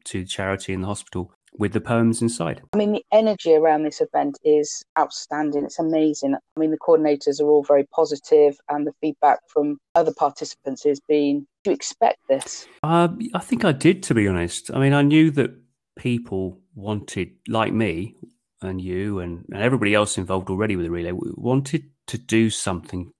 to 0.04 0.20
the 0.20 0.28
charity 0.28 0.74
in 0.74 0.82
the 0.82 0.88
hospital 0.88 1.32
with 1.56 1.72
the 1.72 1.80
poems 1.80 2.20
inside. 2.20 2.62
I 2.72 2.76
mean, 2.76 2.92
the 2.92 3.04
energy 3.12 3.54
around 3.54 3.84
this 3.84 4.00
event 4.00 4.38
is 4.44 4.84
outstanding. 4.98 5.64
It's 5.64 5.78
amazing. 5.78 6.34
I 6.34 6.60
mean, 6.60 6.70
the 6.70 6.78
coordinators 6.78 7.40
are 7.40 7.46
all 7.46 7.62
very 7.62 7.84
positive, 7.84 8.58
and 8.68 8.86
the 8.86 8.92
feedback 9.00 9.40
from 9.48 9.78
other 9.94 10.12
participants 10.12 10.84
has 10.84 11.00
been 11.00 11.46
do 11.64 11.70
you 11.70 11.74
expect 11.74 12.18
this? 12.28 12.66
Uh, 12.82 13.08
I 13.34 13.40
think 13.40 13.64
I 13.64 13.72
did, 13.72 14.02
to 14.04 14.14
be 14.14 14.28
honest. 14.28 14.70
I 14.72 14.78
mean, 14.78 14.92
I 14.92 15.02
knew 15.02 15.30
that 15.32 15.50
people 15.96 16.60
wanted, 16.74 17.32
like 17.48 17.72
me 17.72 18.14
and 18.62 18.80
you 18.80 19.18
and, 19.18 19.44
and 19.52 19.62
everybody 19.62 19.94
else 19.94 20.18
involved 20.18 20.50
already 20.50 20.76
with 20.76 20.86
the 20.86 20.90
relay, 20.90 21.12
wanted 21.12 21.90
to 22.06 22.18
do 22.18 22.50
something 22.50 23.12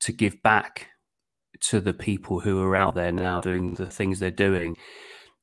to 0.00 0.12
give 0.12 0.42
back 0.42 0.88
to 1.60 1.80
the 1.80 1.92
people 1.92 2.40
who 2.40 2.62
are 2.62 2.76
out 2.76 2.94
there 2.94 3.12
now 3.12 3.40
doing 3.40 3.74
the 3.74 3.86
things 3.86 4.18
they're 4.18 4.30
doing 4.30 4.76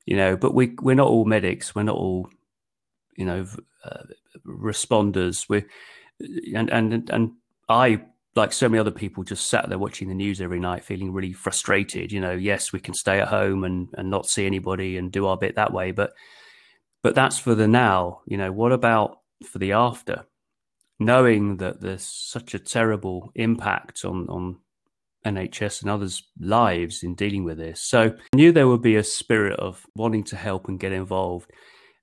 you 0.06 0.16
know 0.16 0.36
but 0.36 0.54
we 0.54 0.74
we're 0.80 0.94
not 0.94 1.08
all 1.08 1.24
medics. 1.24 1.74
We're 1.74 1.84
not 1.84 1.96
all 1.96 2.28
you 3.16 3.24
know 3.24 3.46
uh, 3.84 4.04
responders. 4.46 5.48
We 5.48 5.64
and 6.54 6.70
and 6.70 7.10
and 7.10 7.32
i 7.68 8.00
like 8.36 8.52
so 8.52 8.68
many 8.68 8.78
other 8.78 8.92
people 8.92 9.24
just 9.24 9.50
sat 9.50 9.68
there 9.68 9.78
watching 9.78 10.08
the 10.08 10.14
news 10.14 10.40
every 10.40 10.60
night 10.60 10.84
feeling 10.84 11.12
really 11.12 11.32
frustrated 11.32 12.12
you 12.12 12.20
know 12.20 12.30
yes 12.30 12.72
we 12.72 12.78
can 12.78 12.94
stay 12.94 13.18
at 13.18 13.26
home 13.26 13.64
and 13.64 13.88
and 13.94 14.10
not 14.10 14.28
see 14.28 14.46
anybody 14.46 14.96
and 14.96 15.10
do 15.10 15.26
our 15.26 15.36
bit 15.36 15.56
that 15.56 15.72
way 15.72 15.90
but 15.90 16.12
but 17.04 17.14
that's 17.14 17.38
for 17.38 17.54
the 17.54 17.68
now 17.68 18.22
you 18.26 18.36
know. 18.38 18.50
What 18.50 18.72
about 18.72 19.20
for 19.46 19.58
the 19.58 19.72
after? 19.72 20.24
Knowing 20.98 21.58
that 21.58 21.80
there's 21.80 22.02
such 22.02 22.54
a 22.54 22.58
terrible 22.58 23.30
impact 23.34 24.04
on 24.04 24.26
on 24.28 24.56
NHS 25.24 25.82
and 25.82 25.90
others' 25.90 26.22
lives 26.38 27.02
in 27.02 27.14
dealing 27.14 27.44
with 27.44 27.58
this. 27.58 27.80
So 27.80 28.14
I 28.32 28.36
knew 28.36 28.52
there 28.52 28.68
would 28.68 28.82
be 28.82 28.96
a 28.96 29.04
spirit 29.04 29.58
of 29.58 29.86
wanting 29.96 30.24
to 30.24 30.36
help 30.36 30.68
and 30.68 30.78
get 30.78 30.92
involved. 30.92 31.50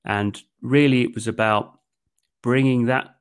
And 0.06 0.42
really, 0.62 1.04
it 1.04 1.14
was 1.14 1.28
about 1.28 1.80
bringing 2.42 2.86
that 2.86 3.16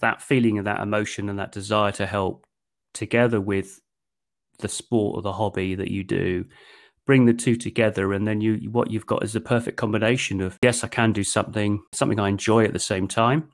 that 0.00 0.20
feeling 0.20 0.58
and 0.58 0.66
that 0.66 0.80
emotion 0.80 1.28
and 1.28 1.38
that 1.38 1.52
desire 1.52 1.92
to 1.92 2.06
help 2.06 2.46
together 2.92 3.40
with 3.40 3.80
the 4.58 4.68
sport 4.68 5.16
or 5.16 5.22
the 5.22 5.32
hobby 5.32 5.74
that 5.74 5.90
you 5.90 6.02
do 6.02 6.44
bring 7.06 7.26
the 7.26 7.34
two 7.34 7.56
together 7.56 8.12
and 8.12 8.26
then 8.26 8.40
you 8.40 8.56
what 8.70 8.90
you've 8.90 9.06
got 9.06 9.22
is 9.22 9.36
a 9.36 9.40
perfect 9.40 9.76
combination 9.76 10.40
of 10.40 10.58
yes 10.62 10.82
i 10.84 10.88
can 10.88 11.12
do 11.12 11.22
something 11.22 11.80
something 11.92 12.18
i 12.18 12.28
enjoy 12.28 12.64
at 12.64 12.72
the 12.72 12.78
same 12.78 13.06
time 13.06 13.48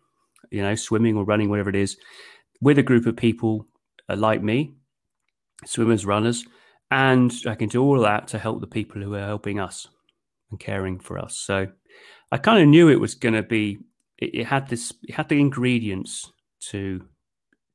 you 0.50 0.62
know 0.62 0.75
swimming 0.75 1.16
or 1.16 1.25
running 1.25 1.49
whatever 1.49 1.71
it 1.71 1.76
is 1.76 1.97
with 2.61 2.78
a 2.78 2.83
group 2.83 3.07
of 3.07 3.16
people 3.16 3.66
uh, 4.09 4.16
like 4.16 4.42
me 4.42 4.75
swimmers 5.64 6.06
runners 6.06 6.44
and 6.90 7.32
i 7.46 7.54
can 7.54 7.68
do 7.68 7.82
all 7.82 8.00
that 8.00 8.28
to 8.28 8.38
help 8.38 8.60
the 8.60 8.66
people 8.66 9.00
who 9.02 9.14
are 9.14 9.26
helping 9.26 9.60
us 9.60 9.88
and 10.50 10.60
caring 10.60 10.98
for 10.98 11.18
us 11.18 11.36
so 11.36 11.66
i 12.32 12.38
kind 12.38 12.62
of 12.62 12.68
knew 12.68 12.88
it 12.88 13.00
was 13.00 13.14
going 13.14 13.34
to 13.34 13.42
be 13.42 13.78
it, 14.18 14.34
it 14.34 14.46
had 14.46 14.68
this 14.68 14.92
it 15.04 15.14
had 15.14 15.28
the 15.28 15.40
ingredients 15.40 16.32
to 16.60 17.04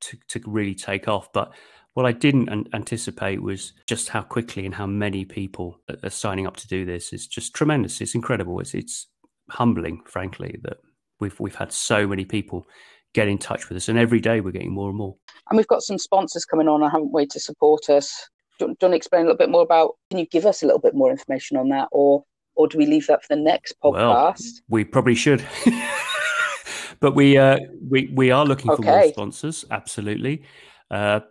to 0.01 0.17
to 0.27 0.41
really 0.45 0.75
take 0.75 1.07
off 1.07 1.31
but 1.33 1.53
what 1.95 2.05
I 2.05 2.11
didn't 2.11 2.49
an- 2.49 2.67
anticipate 2.73 3.41
was 3.41 3.71
just 3.87 4.09
how 4.09 4.21
quickly 4.21 4.65
and 4.65 4.75
how 4.75 4.85
many 4.85 5.23
people 5.23 5.79
are 6.03 6.09
signing 6.09 6.45
up 6.45 6.57
to 6.57 6.67
do 6.67 6.85
this. 6.85 7.13
It's 7.13 7.25
just 7.25 7.55
tremendous. 7.55 8.01
It's 8.01 8.15
incredible. 8.15 8.59
It's 8.59 8.73
it's 8.73 9.07
humbling, 9.49 10.01
frankly, 10.05 10.59
that 10.63 10.77
we've 11.21 11.39
we've 11.39 11.55
had 11.55 11.71
so 11.71 12.05
many 12.05 12.25
people 12.25 12.67
get 13.15 13.27
in 13.27 13.37
touch 13.37 13.69
with 13.69 13.77
us, 13.77 13.87
and 13.87 13.97
every 13.97 14.19
day 14.19 14.41
we're 14.41 14.51
getting 14.51 14.73
more 14.73 14.89
and 14.89 14.97
more. 14.97 15.15
And 15.49 15.57
we've 15.57 15.67
got 15.67 15.81
some 15.81 15.97
sponsors 15.97 16.45
coming 16.45 16.67
on, 16.67 16.83
I 16.83 16.89
haven't 16.89 17.13
we, 17.13 17.25
to 17.27 17.39
support 17.39 17.89
us? 17.89 18.29
Do, 18.59 18.67
do 18.67 18.71
you 18.71 18.77
want 18.81 18.91
to 18.91 18.97
explain 18.97 19.21
a 19.21 19.25
little 19.25 19.37
bit 19.37 19.49
more 19.49 19.63
about? 19.63 19.95
Can 20.09 20.19
you 20.19 20.25
give 20.27 20.45
us 20.45 20.61
a 20.61 20.65
little 20.65 20.79
bit 20.79 20.93
more 20.93 21.09
information 21.09 21.57
on 21.57 21.69
that, 21.69 21.87
or 21.91 22.23
or 22.55 22.67
do 22.67 22.77
we 22.77 22.85
leave 22.85 23.07
that 23.07 23.23
for 23.23 23.35
the 23.35 23.41
next 23.41 23.75
podcast? 23.83 23.93
Well, 23.97 24.35
we 24.69 24.83
probably 24.83 25.15
should. 25.15 25.43
but 26.99 27.15
we 27.15 27.37
uh, 27.37 27.59
we 27.89 28.11
we 28.13 28.31
are 28.31 28.45
looking 28.45 28.71
okay. 28.71 28.83
for 28.83 28.89
more 28.89 29.07
sponsors. 29.07 29.65
Absolutely, 29.71 30.43
uh, 30.91 31.21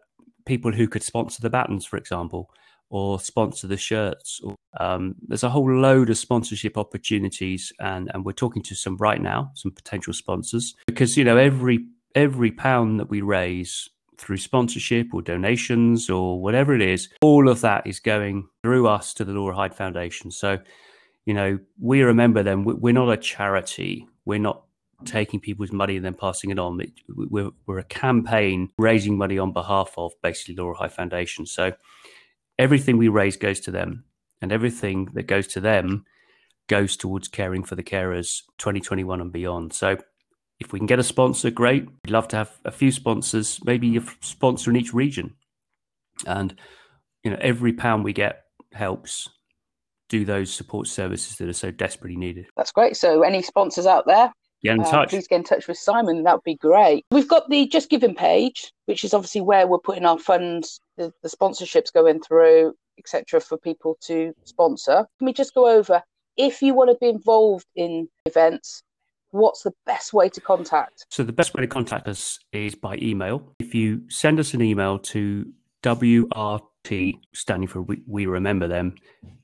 people 0.46 0.72
who 0.72 0.88
could 0.88 1.02
sponsor 1.02 1.42
the 1.42 1.50
battens, 1.50 1.84
for 1.84 1.96
example, 1.96 2.50
or 2.94 3.18
sponsor 3.18 3.66
the 3.66 3.76
shirts. 3.76 4.40
Um, 4.78 5.16
there's 5.26 5.42
a 5.42 5.50
whole 5.50 5.68
load 5.68 6.10
of 6.10 6.16
sponsorship 6.16 6.78
opportunities, 6.78 7.72
and 7.80 8.08
and 8.14 8.24
we're 8.24 8.32
talking 8.32 8.62
to 8.62 8.76
some 8.76 8.96
right 8.98 9.20
now, 9.20 9.50
some 9.54 9.72
potential 9.72 10.12
sponsors, 10.12 10.76
because 10.86 11.16
you 11.16 11.24
know 11.24 11.36
every 11.36 11.86
every 12.14 12.52
pound 12.52 13.00
that 13.00 13.10
we 13.10 13.20
raise 13.20 13.90
through 14.16 14.36
sponsorship 14.36 15.12
or 15.12 15.22
donations 15.22 16.08
or 16.08 16.40
whatever 16.40 16.72
it 16.72 16.82
is, 16.82 17.08
all 17.20 17.48
of 17.48 17.62
that 17.62 17.84
is 17.84 17.98
going 17.98 18.46
through 18.62 18.86
us 18.86 19.12
to 19.14 19.24
the 19.24 19.32
Laura 19.32 19.56
Hyde 19.56 19.74
Foundation. 19.74 20.30
So, 20.30 20.60
you 21.26 21.34
know, 21.34 21.58
we 21.80 22.02
remember 22.02 22.44
them. 22.44 22.62
We're 22.62 22.94
not 22.94 23.10
a 23.10 23.16
charity. 23.16 24.06
We're 24.24 24.38
not 24.38 24.62
taking 25.04 25.40
people's 25.40 25.72
money 25.72 25.96
and 25.96 26.04
then 26.04 26.14
passing 26.14 26.50
it 26.50 26.60
on. 26.60 26.80
We're, 27.08 27.50
we're 27.66 27.80
a 27.80 27.84
campaign 27.84 28.70
raising 28.78 29.18
money 29.18 29.36
on 29.36 29.52
behalf 29.52 29.92
of 29.96 30.12
basically 30.22 30.54
Laura 30.54 30.76
Hyde 30.76 30.92
Foundation. 30.92 31.44
So 31.44 31.72
everything 32.58 32.96
we 32.96 33.08
raise 33.08 33.36
goes 33.36 33.60
to 33.60 33.70
them, 33.70 34.04
and 34.40 34.52
everything 34.52 35.08
that 35.14 35.26
goes 35.26 35.46
to 35.48 35.60
them 35.60 36.04
goes 36.68 36.96
towards 36.96 37.28
caring 37.28 37.62
for 37.62 37.74
the 37.74 37.82
carers 37.82 38.42
2021 38.58 39.20
and 39.20 39.32
beyond. 39.32 39.72
So 39.72 39.98
if 40.60 40.72
we 40.72 40.78
can 40.78 40.86
get 40.86 40.98
a 40.98 41.04
sponsor, 41.04 41.50
great. 41.50 41.86
We'd 42.04 42.12
love 42.12 42.28
to 42.28 42.36
have 42.36 42.58
a 42.64 42.70
few 42.70 42.90
sponsors, 42.90 43.60
maybe 43.64 43.96
a 43.96 44.02
sponsor 44.20 44.70
in 44.70 44.76
each 44.76 44.94
region. 44.94 45.34
And 46.26 46.58
you 47.22 47.30
know, 47.30 47.38
every 47.40 47.72
pound 47.72 48.04
we 48.04 48.12
get 48.12 48.44
helps 48.72 49.28
do 50.08 50.24
those 50.24 50.52
support 50.52 50.86
services 50.86 51.36
that 51.36 51.48
are 51.48 51.54
so 51.54 51.70
desperately 51.70 52.16
needed. 52.16 52.46
That's 52.56 52.72
great. 52.72 52.96
So 52.96 53.22
any 53.22 53.42
sponsors 53.42 53.86
out 53.86 54.06
there, 54.06 54.32
get 54.64 54.74
in 54.74 54.80
uh, 54.80 54.90
touch. 54.90 55.10
Please 55.10 55.28
get 55.28 55.36
in 55.36 55.44
touch 55.44 55.68
with 55.68 55.78
Simon. 55.78 56.22
That 56.24 56.34
would 56.34 56.44
be 56.44 56.56
great. 56.56 57.04
We've 57.10 57.28
got 57.28 57.48
the 57.48 57.66
Just 57.66 57.90
Giving 57.90 58.14
page, 58.14 58.72
which 58.86 59.04
is 59.04 59.14
obviously 59.14 59.40
where 59.40 59.66
we're 59.66 59.78
putting 59.78 60.04
our 60.04 60.18
funds, 60.18 60.80
the, 60.96 61.12
the 61.22 61.28
sponsorships 61.28 61.92
going 61.92 62.20
through, 62.20 62.74
etc., 62.98 63.40
for 63.40 63.58
people 63.58 63.96
to 64.06 64.32
sponsor. 64.44 65.06
Can 65.18 65.26
we 65.26 65.32
just 65.32 65.54
go 65.54 65.68
over 65.68 66.02
if 66.36 66.62
you 66.62 66.74
want 66.74 66.90
to 66.90 66.96
be 67.00 67.08
involved 67.08 67.66
in 67.76 68.08
events? 68.26 68.82
What's 69.30 69.62
the 69.62 69.72
best 69.84 70.12
way 70.12 70.28
to 70.28 70.40
contact? 70.40 71.06
So 71.10 71.24
the 71.24 71.32
best 71.32 71.54
way 71.54 71.60
to 71.60 71.66
contact 71.66 72.06
us 72.06 72.38
is 72.52 72.76
by 72.76 72.96
email. 73.02 73.54
If 73.58 73.74
you 73.74 74.08
send 74.08 74.38
us 74.38 74.54
an 74.54 74.62
email 74.62 74.98
to 75.00 75.52
WRT, 75.82 77.14
standing 77.34 77.68
for 77.68 77.82
We, 77.82 78.02
we 78.06 78.26
Remember 78.26 78.68
Them, 78.68 78.94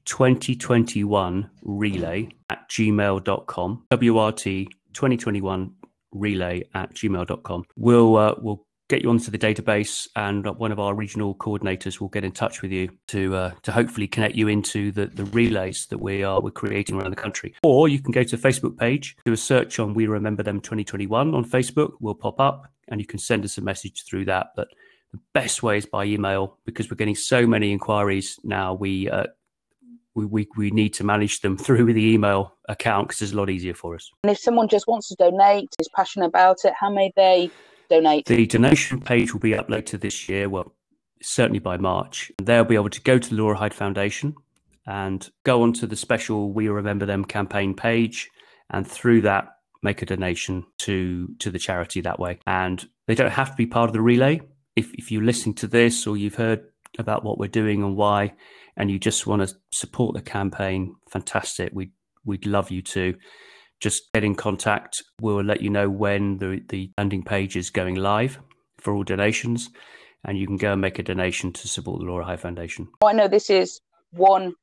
2021 0.05 1.51
relay 1.62 2.29
at 2.49 2.68
gmail.com. 2.71 3.85
WRT 3.92 4.68
2021 4.94 5.72
relay 6.12 6.62
at 6.74 6.94
gmail.com. 6.94 7.64
We'll, 7.76 8.16
uh, 8.16 8.35
we'll 8.38 8.66
get 8.88 9.03
you 9.03 9.11
onto 9.11 9.31
the 9.31 9.38
database 9.38 10.09
and 10.16 10.44
one 10.59 10.72
of 10.72 10.81
our 10.81 10.94
regional 10.94 11.37
coordinators 11.37 12.00
will 12.00 12.09
get 12.09 12.24
in 12.24 12.33
touch 12.33 12.61
with 12.61 12.72
you 12.72 12.90
to 13.07 13.37
uh, 13.37 13.53
to 13.62 13.70
hopefully 13.70 14.09
connect 14.09 14.35
you 14.35 14.48
into 14.48 14.90
the, 14.90 15.07
the 15.07 15.24
relays 15.26 15.87
that 15.90 15.98
we 15.98 16.24
are 16.24 16.40
we're 16.40 16.50
creating 16.50 16.96
around 16.96 17.11
the 17.11 17.16
country. 17.16 17.55
Or 17.62 17.87
you 17.87 18.00
can 18.00 18.11
go 18.11 18.24
to 18.24 18.37
the 18.37 18.48
facebook 18.48 18.76
page 18.76 19.16
do 19.24 19.33
a 19.33 19.37
search 19.37 19.79
on 19.79 19.94
we 19.94 20.09
remember 20.09 20.42
them 20.42 20.61
2021 20.61 21.33
on 21.37 21.44
facebook 21.44 21.92
we'll 22.00 22.16
pop 22.16 22.40
up 22.40 22.66
and 22.90 23.00
you 23.00 23.07
can 23.07 23.18
send 23.18 23.44
us 23.44 23.57
a 23.57 23.62
message 23.62 24.05
through 24.09 24.26
that. 24.26 24.48
But 24.57 24.68
the 25.12 25.20
best 25.33 25.62
way 25.62 25.79
is 25.79 25.87
by 25.87 26.05
email 26.05 26.59
because 26.66 26.90
we're 26.90 26.96
getting 26.96 27.16
so 27.16 27.46
many 27.46 27.72
inquiries 27.72 28.38
now. 28.44 28.74
We 28.74 29.09
uh, 29.09 29.24
we, 30.14 30.25
we, 30.25 30.49
we 30.57 30.70
need 30.70 30.94
to 30.94 31.05
manage 31.05 31.40
them 31.40 31.57
through 31.57 31.92
the 31.92 32.12
email 32.12 32.57
account 32.68 33.09
because 33.09 33.23
it's 33.23 33.33
a 33.33 33.37
lot 33.37 33.51
easier 33.51 33.75
for 33.75 33.94
us. 33.94 34.11
And 34.25 34.31
if 34.31 34.38
someone 34.38 34.68
just 34.68 34.87
wants 34.87 35.09
to 35.09 35.16
donate, 35.16 35.68
is 35.79 35.88
passionate 35.94 36.27
about 36.27 36.59
it, 36.64 36.73
how 36.79 36.90
may 36.90 37.12
they 37.16 37.51
donate? 37.88 38.27
The 38.27 38.46
donation 38.46 39.01
page 39.01 39.33
will 39.33 39.40
be 39.40 39.55
up 39.55 39.70
later 39.70 39.96
this 39.96 40.29
year, 40.29 40.49
well, 40.49 40.75
certainly 41.23 41.59
by 41.59 41.77
March. 41.77 42.33
They'll 42.42 42.64
be 42.64 42.75
able 42.75 42.90
to 42.90 43.01
go 43.01 43.18
to 43.18 43.31
the 43.31 43.37
Laura 43.37 43.57
Hyde 43.57 43.75
Foundation 43.75 44.35
and 44.87 45.29
go 45.44 45.62
onto 45.62 45.87
the 45.87 45.96
special 45.96 46.53
We 46.53 46.68
Remember 46.68 47.07
Them 47.07 47.25
campaign 47.25 47.75
page, 47.75 48.29
and 48.70 48.87
through 48.87 49.23
that, 49.23 49.49
make 49.83 50.03
a 50.03 50.07
donation 50.07 50.64
to 50.79 51.29
to 51.38 51.51
the 51.51 51.59
charity 51.59 52.01
that 52.01 52.18
way. 52.18 52.38
And 52.46 52.87
they 53.07 53.14
don't 53.14 53.31
have 53.31 53.51
to 53.51 53.57
be 53.57 53.66
part 53.66 53.88
of 53.88 53.92
the 53.92 54.01
relay. 54.01 54.40
If 54.77 54.92
if 54.94 55.12
you're 55.12 55.23
listening 55.23 55.55
to 55.57 55.66
this 55.66 56.07
or 56.07 56.16
you've 56.16 56.35
heard 56.35 56.64
about 56.99 57.25
what 57.25 57.38
we're 57.38 57.49
doing 57.49 57.83
and 57.83 57.96
why, 57.96 58.33
and 58.81 58.90
you 58.90 58.99
just 58.99 59.27
want 59.27 59.47
to 59.47 59.55
support 59.71 60.14
the 60.14 60.23
campaign, 60.23 60.97
fantastic. 61.11 61.71
We'd, 61.75 61.93
we'd 62.25 62.47
love 62.47 62.71
you 62.71 62.81
to. 62.81 63.14
Just 63.79 64.11
get 64.14 64.25
in 64.25 64.35
contact. 64.35 65.03
We'll 65.21 65.45
let 65.45 65.61
you 65.61 65.69
know 65.69 65.90
when 65.90 66.38
the, 66.38 66.62
the 66.71 66.90
landing 66.97 67.23
page 67.23 67.57
is 67.57 67.69
going 67.69 67.97
live 67.97 68.38
for 68.79 68.95
all 68.95 69.05
donations, 69.05 69.69
and 70.25 70.38
you 70.38 70.47
can 70.47 70.57
go 70.57 70.73
and 70.73 70.81
make 70.81 70.99
a 70.99 71.03
donation 71.03 71.53
to 71.53 71.69
support 71.69 72.01
the 72.01 72.07
Laura 72.07 72.25
Hyde 72.25 72.40
Foundation. 72.40 72.88
I 73.05 73.12
know 73.12 73.29
this 73.29 73.51
is 73.51 73.81
one 74.12 74.55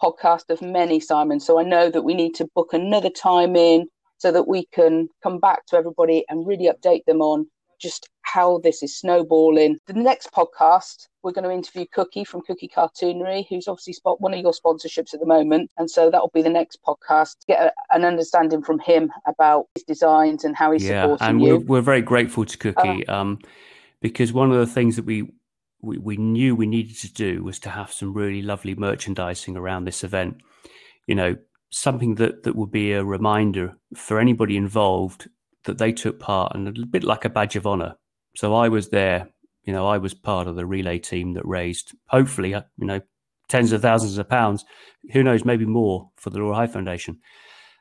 podcast 0.00 0.50
of 0.50 0.62
many, 0.62 1.00
Simon. 1.00 1.40
So 1.40 1.58
I 1.58 1.64
know 1.64 1.90
that 1.90 2.02
we 2.02 2.14
need 2.14 2.34
to 2.36 2.46
book 2.54 2.72
another 2.72 3.10
time 3.10 3.56
in 3.56 3.88
so 4.18 4.30
that 4.30 4.46
we 4.46 4.66
can 4.72 5.08
come 5.20 5.40
back 5.40 5.66
to 5.66 5.76
everybody 5.76 6.24
and 6.28 6.46
really 6.46 6.70
update 6.70 7.04
them 7.06 7.20
on 7.20 7.46
just 7.78 8.08
how 8.22 8.58
this 8.58 8.82
is 8.82 8.98
snowballing. 8.98 9.78
The 9.86 9.92
next 9.92 10.32
podcast, 10.32 11.08
we're 11.22 11.32
going 11.32 11.44
to 11.44 11.52
interview 11.52 11.86
Cookie 11.92 12.24
from 12.24 12.42
Cookie 12.42 12.70
Cartoonery, 12.74 13.46
who's 13.48 13.68
obviously 13.68 13.92
spot 13.92 14.20
one 14.20 14.34
of 14.34 14.40
your 14.40 14.52
sponsorships 14.52 15.14
at 15.14 15.20
the 15.20 15.26
moment. 15.26 15.70
And 15.78 15.90
so 15.90 16.10
that'll 16.10 16.32
be 16.34 16.42
the 16.42 16.50
next 16.50 16.80
podcast 16.82 17.38
to 17.40 17.46
get 17.46 17.62
a, 17.62 17.72
an 17.94 18.04
understanding 18.04 18.62
from 18.62 18.80
him 18.80 19.12
about 19.26 19.66
his 19.74 19.84
designs 19.84 20.44
and 20.44 20.56
how 20.56 20.72
he's 20.72 20.84
yeah, 20.84 21.02
supporting 21.02 21.28
and 21.28 21.42
you. 21.42 21.58
We're, 21.58 21.64
we're 21.64 21.80
very 21.82 22.02
grateful 22.02 22.44
to 22.44 22.58
Cookie 22.58 23.06
uh, 23.06 23.14
um, 23.14 23.38
because 24.00 24.32
one 24.32 24.50
of 24.50 24.58
the 24.58 24.66
things 24.66 24.96
that 24.96 25.04
we, 25.04 25.30
we 25.80 25.98
we 25.98 26.16
knew 26.16 26.56
we 26.56 26.66
needed 26.66 26.96
to 26.98 27.12
do 27.12 27.44
was 27.44 27.58
to 27.60 27.70
have 27.70 27.92
some 27.92 28.14
really 28.14 28.42
lovely 28.42 28.74
merchandising 28.74 29.56
around 29.56 29.84
this 29.84 30.02
event. 30.02 30.38
You 31.06 31.14
know, 31.14 31.36
something 31.70 32.16
that 32.16 32.42
that 32.42 32.56
would 32.56 32.70
be 32.70 32.92
a 32.92 33.04
reminder 33.04 33.76
for 33.94 34.18
anybody 34.18 34.56
involved 34.56 35.28
that 35.64 35.78
they 35.78 35.92
took 35.92 36.20
part 36.20 36.54
and 36.54 36.68
a 36.68 36.86
bit 36.86 37.04
like 37.04 37.24
a 37.24 37.30
badge 37.30 37.56
of 37.56 37.66
honor. 37.66 37.96
So 38.36 38.54
I 38.54 38.68
was 38.68 38.90
there, 38.90 39.28
you 39.64 39.72
know, 39.72 39.86
I 39.86 39.98
was 39.98 40.14
part 40.14 40.46
of 40.46 40.56
the 40.56 40.66
relay 40.66 40.98
team 40.98 41.34
that 41.34 41.46
raised, 41.46 41.94
hopefully, 42.08 42.54
uh, 42.54 42.62
you 42.76 42.86
know, 42.86 43.00
tens 43.48 43.72
of 43.72 43.82
thousands 43.82 44.18
of 44.18 44.28
pounds, 44.28 44.64
who 45.12 45.22
knows, 45.22 45.44
maybe 45.44 45.66
more 45.66 46.10
for 46.16 46.30
the 46.30 46.38
Laura 46.38 46.56
Hyde 46.56 46.72
Foundation. 46.72 47.18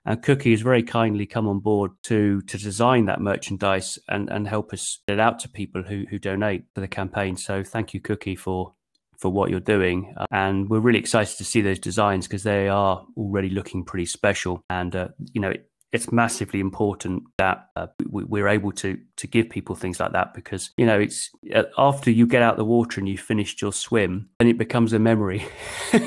And 0.06 0.22
Cookie 0.22 0.52
has 0.52 0.62
very 0.62 0.84
kindly 0.84 1.26
come 1.26 1.48
on 1.48 1.60
board 1.60 1.92
to 2.04 2.42
to 2.42 2.58
design 2.58 3.06
that 3.06 3.22
merchandise 3.22 3.98
and, 4.10 4.30
and 4.30 4.48
help 4.48 4.74
us 4.74 5.00
get 5.08 5.14
it 5.14 5.20
out 5.22 5.40
to 5.40 5.50
people 5.50 5.84
who, 5.84 6.06
who 6.10 6.20
donate 6.20 6.66
for 6.76 6.82
the 6.82 6.90
campaign. 6.90 7.38
So 7.38 7.64
thank 7.64 7.94
you, 7.94 8.02
Cookie, 8.02 8.36
for 8.36 8.74
for 9.18 9.32
what 9.32 9.50
you're 9.50 9.62
doing. 9.62 10.14
Uh, 10.18 10.26
and 10.32 10.70
we're 10.70 10.82
really 10.82 11.00
excited 11.00 11.38
to 11.38 11.46
see 11.46 11.62
those 11.62 11.80
designs 11.80 12.28
because 12.28 12.44
they 12.44 12.68
are 12.68 13.06
already 13.16 13.50
looking 13.50 13.86
pretty 13.86 14.06
special. 14.06 14.62
And 14.70 14.94
uh, 14.94 15.08
you 15.32 15.40
know, 15.40 15.54
it's 15.94 16.12
massively 16.12 16.60
important 16.60 17.24
that 17.38 17.70
uh, 17.76 17.86
we, 18.10 18.42
are 18.42 18.50
able 18.50 18.72
to 18.72 19.00
to 19.16 19.28
give 19.28 19.50
people 19.50 19.76
things 19.76 20.00
like 20.00 20.12
that 20.12 20.34
because 20.34 20.72
you 20.76 20.86
know 20.86 21.00
it's 21.00 21.30
uh, 21.56 21.64
after 21.78 22.10
you 22.12 22.26
get 22.28 22.42
out 22.42 22.58
the 22.58 22.66
water 22.66 23.00
and 23.00 23.08
you've 23.08 23.22
finished 23.22 23.62
your 23.62 23.72
swim 23.72 24.28
and 24.40 24.50
it 24.50 24.58
becomes 24.58 24.92
a 24.92 25.00
memory. 25.00 25.46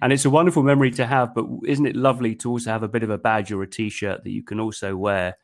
And 0.00 0.12
it's 0.12 0.24
a 0.24 0.30
wonderful 0.30 0.62
memory 0.62 0.90
to 0.92 1.06
have 1.06 1.34
but 1.34 1.44
isn't 1.66 1.86
it 1.86 1.96
lovely 1.96 2.36
to 2.36 2.50
also 2.50 2.70
have 2.70 2.82
a 2.82 2.88
bit 2.88 3.02
of 3.02 3.10
a 3.10 3.18
badge 3.18 3.50
or 3.50 3.62
a 3.62 3.66
t-shirt 3.68 4.22
that 4.22 4.30
you 4.30 4.42
can 4.42 4.60
also 4.60 4.96
wear 4.96 5.36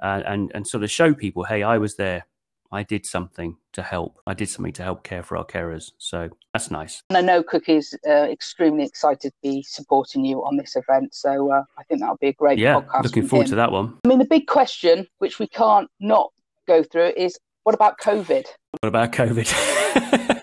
uh, 0.00 0.22
and 0.26 0.52
and 0.54 0.66
sort 0.66 0.84
of 0.84 0.90
show 0.90 1.14
people 1.14 1.44
hey 1.44 1.62
i 1.62 1.76
was 1.76 1.96
there 1.96 2.26
I 2.74 2.82
did 2.82 3.06
something 3.06 3.56
to 3.74 3.82
help. 3.82 4.18
I 4.26 4.34
did 4.34 4.48
something 4.48 4.72
to 4.72 4.82
help 4.82 5.04
care 5.04 5.22
for 5.22 5.36
our 5.36 5.44
carers. 5.44 5.92
So 5.98 6.28
that's 6.52 6.72
nice. 6.72 7.04
And 7.08 7.16
I 7.16 7.20
know 7.20 7.40
Cookie's 7.40 7.94
uh, 8.04 8.26
extremely 8.28 8.84
excited 8.84 9.30
to 9.30 9.32
be 9.44 9.62
supporting 9.62 10.24
you 10.24 10.44
on 10.44 10.56
this 10.56 10.74
event. 10.74 11.14
So 11.14 11.52
uh, 11.52 11.62
I 11.78 11.84
think 11.84 12.00
that'll 12.00 12.16
be 12.16 12.28
a 12.28 12.32
great 12.32 12.58
yeah, 12.58 12.80
podcast. 12.80 13.04
Looking 13.04 13.28
forward 13.28 13.44
him. 13.44 13.50
to 13.50 13.56
that 13.56 13.70
one. 13.70 13.96
I 14.04 14.08
mean, 14.08 14.18
the 14.18 14.24
big 14.24 14.48
question, 14.48 15.06
which 15.18 15.38
we 15.38 15.46
can't 15.46 15.88
not 16.00 16.32
go 16.66 16.82
through, 16.82 17.12
is 17.16 17.38
what 17.62 17.76
about 17.76 18.00
COVID? 18.00 18.44
What 18.80 18.88
about 18.88 19.12
COVID? 19.12 19.36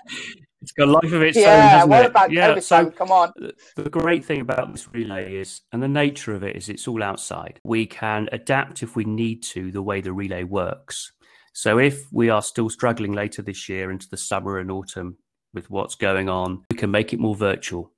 it's 0.62 0.72
got 0.72 0.88
a 0.88 0.90
life 0.90 1.12
of 1.12 1.20
its 1.20 1.36
own. 1.36 1.42
yeah, 1.42 1.82
own. 1.82 1.90
what 1.90 2.04
it? 2.06 2.12
about 2.12 2.32
yeah, 2.32 2.54
COVID? 2.54 2.62
So, 2.62 2.90
come 2.90 3.10
on. 3.10 3.32
The 3.76 3.90
great 3.90 4.24
thing 4.24 4.40
about 4.40 4.72
this 4.72 4.88
relay 4.90 5.36
is, 5.36 5.60
and 5.70 5.82
the 5.82 5.88
nature 5.88 6.34
of 6.34 6.42
it 6.42 6.56
is, 6.56 6.70
it's 6.70 6.88
all 6.88 7.02
outside. 7.02 7.60
We 7.62 7.84
can 7.84 8.30
adapt 8.32 8.82
if 8.82 8.96
we 8.96 9.04
need 9.04 9.42
to 9.44 9.70
the 9.70 9.82
way 9.82 10.00
the 10.00 10.14
relay 10.14 10.44
works. 10.44 11.12
So 11.52 11.78
if 11.78 12.10
we 12.12 12.30
are 12.30 12.42
still 12.42 12.70
struggling 12.70 13.12
later 13.12 13.42
this 13.42 13.68
year 13.68 13.90
into 13.90 14.08
the 14.08 14.16
summer 14.16 14.58
and 14.58 14.70
autumn 14.70 15.18
with 15.52 15.70
what's 15.70 15.94
going 15.94 16.28
on, 16.28 16.64
we 16.70 16.76
can 16.76 16.90
make 16.90 17.12
it 17.12 17.20
more 17.20 17.34
virtual 17.34 17.92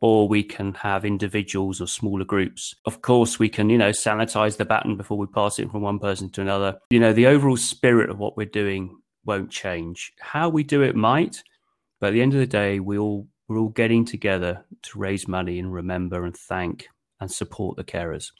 or 0.00 0.28
we 0.28 0.42
can 0.42 0.74
have 0.74 1.04
individuals 1.04 1.80
or 1.80 1.86
smaller 1.86 2.24
groups. 2.24 2.74
Of 2.84 3.00
course, 3.00 3.38
we 3.38 3.48
can, 3.48 3.70
you 3.70 3.78
know, 3.78 3.90
sanitize 3.90 4.56
the 4.56 4.64
baton 4.66 4.96
before 4.96 5.16
we 5.16 5.26
pass 5.26 5.58
it 5.58 5.70
from 5.70 5.80
one 5.80 5.98
person 5.98 6.28
to 6.30 6.42
another. 6.42 6.78
You 6.90 7.00
know, 7.00 7.12
the 7.12 7.26
overall 7.26 7.56
spirit 7.56 8.10
of 8.10 8.18
what 8.18 8.36
we're 8.36 8.44
doing 8.44 8.98
won't 9.24 9.50
change. 9.50 10.12
How 10.20 10.48
we 10.48 10.62
do 10.62 10.82
it 10.82 10.94
might, 10.94 11.42
but 12.00 12.08
at 12.08 12.12
the 12.12 12.22
end 12.22 12.34
of 12.34 12.40
the 12.40 12.46
day, 12.46 12.80
we 12.80 12.98
all 12.98 13.28
we're 13.48 13.58
all 13.58 13.70
getting 13.70 14.04
together 14.04 14.64
to 14.82 14.98
raise 14.98 15.26
money 15.28 15.58
and 15.58 15.72
remember 15.72 16.24
and 16.24 16.36
thank 16.36 16.88
and 17.20 17.30
support 17.30 17.76
the 17.76 17.84
carers. 17.84 18.30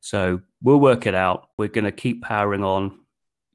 So 0.00 0.40
we'll 0.62 0.80
work 0.80 1.06
it 1.06 1.14
out. 1.14 1.48
We're 1.58 1.68
going 1.68 1.86
to 1.86 1.92
keep 1.92 2.22
powering 2.22 2.62
on 2.62 2.98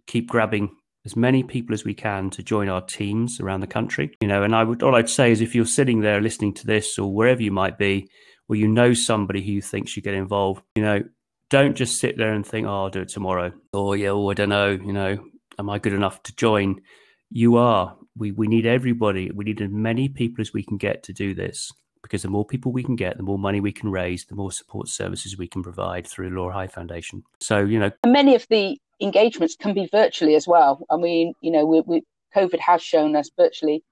keep 0.09 0.27
grabbing 0.27 0.75
as 1.05 1.15
many 1.15 1.43
people 1.43 1.73
as 1.73 1.85
we 1.85 1.93
can 1.93 2.29
to 2.31 2.43
join 2.43 2.67
our 2.67 2.81
teams 2.81 3.39
around 3.39 3.61
the 3.61 3.67
country. 3.67 4.11
You 4.21 4.27
know, 4.27 4.43
and 4.43 4.55
I 4.55 4.63
would 4.63 4.83
all 4.83 4.95
I'd 4.95 5.09
say 5.09 5.31
is 5.31 5.39
if 5.39 5.55
you're 5.55 5.65
sitting 5.65 6.01
there 6.01 6.19
listening 6.19 6.53
to 6.55 6.67
this 6.67 6.99
or 6.99 7.13
wherever 7.13 7.41
you 7.41 7.51
might 7.51 7.77
be, 7.77 8.09
or 8.49 8.55
you 8.55 8.67
know 8.67 8.93
somebody 8.93 9.41
who 9.41 9.51
you 9.53 9.61
think 9.61 9.87
should 9.87 10.03
get 10.03 10.15
involved, 10.15 10.63
you 10.75 10.81
know, 10.81 11.03
don't 11.49 11.75
just 11.75 11.99
sit 11.99 12.17
there 12.17 12.33
and 12.33 12.45
think, 12.45 12.67
oh, 12.67 12.83
I'll 12.83 12.89
do 12.89 13.01
it 13.01 13.09
tomorrow. 13.09 13.53
Or 13.71 13.95
yeah, 13.95 14.09
oh, 14.09 14.29
I 14.29 14.33
don't 14.33 14.49
know, 14.49 14.69
you 14.69 14.93
know, 14.93 15.17
am 15.57 15.69
I 15.69 15.79
good 15.79 15.93
enough 15.93 16.21
to 16.23 16.35
join? 16.35 16.81
You 17.29 17.57
are. 17.57 17.95
We 18.17 18.31
we 18.31 18.47
need 18.47 18.65
everybody. 18.65 19.31
We 19.31 19.45
need 19.45 19.61
as 19.61 19.69
many 19.71 20.09
people 20.09 20.41
as 20.41 20.51
we 20.53 20.63
can 20.63 20.77
get 20.77 21.03
to 21.03 21.13
do 21.13 21.33
this. 21.33 21.71
Because 22.01 22.21
the 22.21 22.29
more 22.29 22.45
people 22.45 22.71
we 22.71 22.83
can 22.83 22.95
get, 22.95 23.17
the 23.17 23.23
more 23.23 23.37
money 23.37 23.59
we 23.59 23.73
can 23.73 23.91
raise, 23.91 24.25
the 24.25 24.35
more 24.35 24.53
support 24.53 24.87
services 24.87 25.37
we 25.37 25.49
can 25.49 25.61
provide 25.61 26.07
through 26.07 26.29
Laura 26.29 26.53
Hyde 26.53 26.71
Foundation. 26.71 27.23
So, 27.41 27.59
you 27.59 27.77
know, 27.77 27.91
many 28.05 28.35
of 28.35 28.47
the 28.49 28.79
engagements 29.01 29.55
can 29.55 29.73
be 29.73 29.87
virtually 29.91 30.35
as 30.35 30.47
well. 30.47 30.85
I 30.89 30.97
mean, 30.97 31.33
you 31.41 31.51
know, 31.51 31.65
we, 31.65 31.81
we, 31.81 32.03
COVID 32.35 32.59
has 32.59 32.81
shown 32.81 33.15
us 33.15 33.29
virtually 33.37 33.83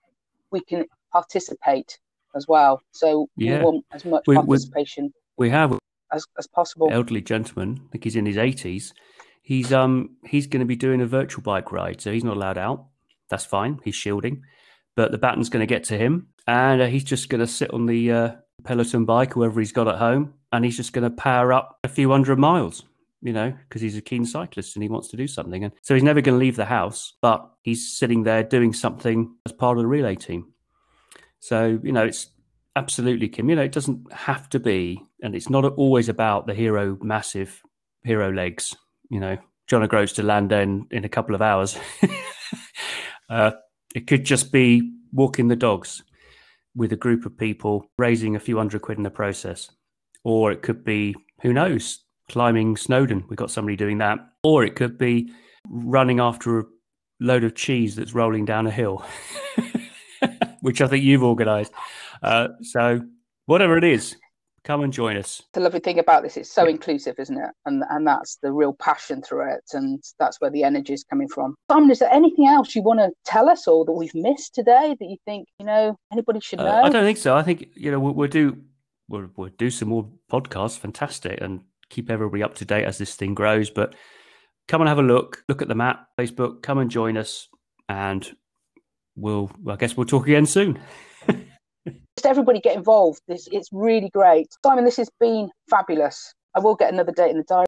we 0.51 0.61
can 0.61 0.85
participate 1.11 1.99
as 2.35 2.47
well. 2.47 2.81
So 2.91 3.29
yeah. 3.35 3.59
we 3.59 3.65
want 3.65 3.85
as 3.91 4.05
much 4.05 4.23
we, 4.27 4.35
participation. 4.35 5.13
We 5.37 5.49
have 5.49 5.77
as, 6.11 6.25
as 6.37 6.47
possible. 6.47 6.89
Elderly 6.91 7.21
gentleman, 7.21 7.81
I 7.87 7.91
think 7.91 8.03
he's 8.03 8.15
in 8.15 8.25
his 8.25 8.37
eighties. 8.37 8.93
He's 9.41 9.71
um 9.71 10.17
he's 10.25 10.47
going 10.47 10.59
to 10.59 10.65
be 10.65 10.75
doing 10.75 11.01
a 11.01 11.07
virtual 11.07 11.41
bike 11.41 11.71
ride, 11.71 12.01
so 12.01 12.11
he's 12.11 12.23
not 12.23 12.37
allowed 12.37 12.57
out. 12.57 12.87
That's 13.29 13.45
fine. 13.45 13.79
He's 13.83 13.95
shielding, 13.95 14.43
but 14.95 15.11
the 15.11 15.17
baton's 15.17 15.49
going 15.49 15.65
to 15.65 15.73
get 15.73 15.83
to 15.85 15.97
him, 15.97 16.27
and 16.47 16.81
uh, 16.81 16.87
he's 16.87 17.03
just 17.03 17.29
going 17.29 17.39
to 17.39 17.47
sit 17.47 17.73
on 17.73 17.85
the 17.85 18.11
uh, 18.11 18.31
Peloton 18.63 19.05
bike, 19.05 19.33
whoever 19.33 19.59
he's 19.59 19.71
got 19.71 19.87
at 19.87 19.97
home, 19.97 20.33
and 20.51 20.63
he's 20.63 20.77
just 20.77 20.93
going 20.93 21.09
to 21.09 21.15
power 21.15 21.51
up 21.53 21.77
a 21.83 21.89
few 21.89 22.11
hundred 22.11 22.39
miles 22.39 22.83
you 23.21 23.33
know, 23.33 23.53
because 23.67 23.81
he's 23.81 23.97
a 23.97 24.01
keen 24.01 24.25
cyclist 24.25 24.75
and 24.75 24.83
he 24.83 24.89
wants 24.89 25.07
to 25.09 25.17
do 25.17 25.27
something. 25.27 25.63
And 25.63 25.73
so 25.81 25.93
he's 25.93 26.03
never 26.03 26.21
going 26.21 26.35
to 26.35 26.43
leave 26.43 26.55
the 26.55 26.65
house, 26.65 27.13
but 27.21 27.49
he's 27.63 27.97
sitting 27.97 28.23
there 28.23 28.43
doing 28.43 28.73
something 28.73 29.35
as 29.45 29.51
part 29.51 29.77
of 29.77 29.83
the 29.83 29.87
relay 29.87 30.15
team. 30.15 30.53
So, 31.39 31.79
you 31.83 31.91
know, 31.91 32.05
it's 32.05 32.29
absolutely, 32.75 33.27
Kim, 33.27 33.49
you 33.49 33.55
know, 33.55 33.63
it 33.63 33.71
doesn't 33.71 34.11
have 34.13 34.49
to 34.49 34.59
be, 34.59 35.01
and 35.21 35.35
it's 35.35 35.49
not 35.49 35.65
always 35.65 36.09
about 36.09 36.47
the 36.47 36.53
hero, 36.53 36.97
massive 37.01 37.61
hero 38.03 38.31
legs, 38.31 38.75
you 39.09 39.19
know, 39.19 39.37
John 39.67 39.83
O'Groats 39.83 40.13
to 40.13 40.23
land 40.23 40.51
in, 40.51 40.87
in 40.91 41.03
a 41.03 41.09
couple 41.09 41.35
of 41.35 41.41
hours. 41.41 41.77
uh, 43.29 43.51
it 43.95 44.07
could 44.07 44.25
just 44.25 44.51
be 44.51 44.93
walking 45.11 45.47
the 45.47 45.55
dogs 45.55 46.03
with 46.75 46.93
a 46.93 46.97
group 46.97 47.25
of 47.25 47.37
people, 47.37 47.89
raising 47.97 48.35
a 48.35 48.39
few 48.39 48.57
hundred 48.57 48.81
quid 48.83 48.97
in 48.97 49.03
the 49.03 49.09
process. 49.09 49.69
Or 50.23 50.51
it 50.51 50.61
could 50.61 50.83
be, 50.83 51.15
who 51.41 51.53
knows, 51.53 52.03
climbing 52.29 52.77
Snowdon. 52.77 53.25
We've 53.29 53.37
got 53.37 53.51
somebody 53.51 53.75
doing 53.75 53.97
that. 53.99 54.19
Or 54.43 54.63
it 54.63 54.75
could 54.75 54.97
be 54.97 55.31
running 55.69 56.19
after 56.19 56.59
a 56.59 56.63
load 57.19 57.43
of 57.43 57.55
cheese 57.55 57.95
that's 57.95 58.13
rolling 58.13 58.45
down 58.45 58.67
a 58.67 58.71
hill, 58.71 59.05
which 60.61 60.81
I 60.81 60.87
think 60.87 61.03
you've 61.03 61.23
organised. 61.23 61.71
Uh, 62.21 62.49
so, 62.61 63.01
whatever 63.45 63.77
it 63.77 63.83
is, 63.83 64.15
come 64.63 64.81
and 64.81 64.91
join 64.91 65.17
us. 65.17 65.41
The 65.53 65.61
lovely 65.61 65.79
thing 65.79 65.97
about 65.97 66.23
this, 66.23 66.35
it's 66.35 66.51
so 66.51 66.65
inclusive, 66.65 67.15
isn't 67.17 67.37
it? 67.37 67.51
And 67.65 67.83
and 67.89 68.05
that's 68.05 68.37
the 68.41 68.51
real 68.51 68.73
passion 68.73 69.21
through 69.21 69.53
it, 69.53 69.63
and 69.73 70.03
that's 70.19 70.41
where 70.41 70.51
the 70.51 70.63
energy 70.63 70.93
is 70.93 71.03
coming 71.03 71.27
from. 71.29 71.55
Simon, 71.71 71.89
is 71.89 71.99
there 71.99 72.11
anything 72.11 72.47
else 72.47 72.75
you 72.75 72.81
want 72.81 72.99
to 72.99 73.11
tell 73.25 73.49
us, 73.49 73.67
or 73.67 73.85
that 73.85 73.93
we've 73.93 74.13
missed 74.13 74.53
today 74.53 74.95
that 74.99 75.05
you 75.05 75.17
think 75.25 75.47
you 75.59 75.65
know 75.65 75.97
anybody 76.11 76.39
should 76.39 76.59
uh, 76.59 76.65
know? 76.65 76.83
Uh, 76.83 76.83
I 76.83 76.89
don't 76.89 77.05
think 77.05 77.17
so. 77.17 77.35
I 77.35 77.43
think 77.43 77.69
you 77.75 77.91
know 77.91 77.99
we'll, 77.99 78.13
we'll 78.13 78.27
do 78.27 78.57
we'll, 79.07 79.29
we'll 79.35 79.49
do 79.57 79.69
some 79.69 79.89
more 79.89 80.09
podcasts. 80.31 80.77
Fantastic, 80.77 81.39
and 81.41 81.61
keep 81.89 82.09
everybody 82.09 82.43
up 82.43 82.55
to 82.55 82.65
date 82.65 82.85
as 82.85 82.97
this 82.97 83.15
thing 83.15 83.33
grows. 83.33 83.69
But 83.69 83.95
come 84.67 84.81
and 84.81 84.89
have 84.89 84.99
a 84.99 85.03
look, 85.03 85.43
look 85.47 85.61
at 85.61 85.67
the 85.67 85.75
map, 85.75 86.07
Facebook, 86.19 86.61
come 86.61 86.77
and 86.77 86.91
join 86.91 87.17
us, 87.17 87.47
and 87.89 88.29
we'll, 89.15 89.51
I 89.67 89.75
guess 89.75 89.95
we'll 89.95 90.05
talk 90.05 90.27
again 90.27 90.45
soon. 90.45 90.79
Just 91.27 92.25
everybody 92.25 92.59
get 92.59 92.75
involved. 92.75 93.21
This 93.27 93.47
it's 93.51 93.69
really 93.71 94.09
great. 94.09 94.47
Simon, 94.65 94.85
this 94.85 94.97
has 94.97 95.09
been 95.19 95.49
fabulous. 95.69 96.33
I 96.55 96.59
will 96.59 96.75
get 96.75 96.91
another 96.91 97.11
date 97.11 97.31
in 97.31 97.37
the 97.37 97.43
diary. 97.43 97.55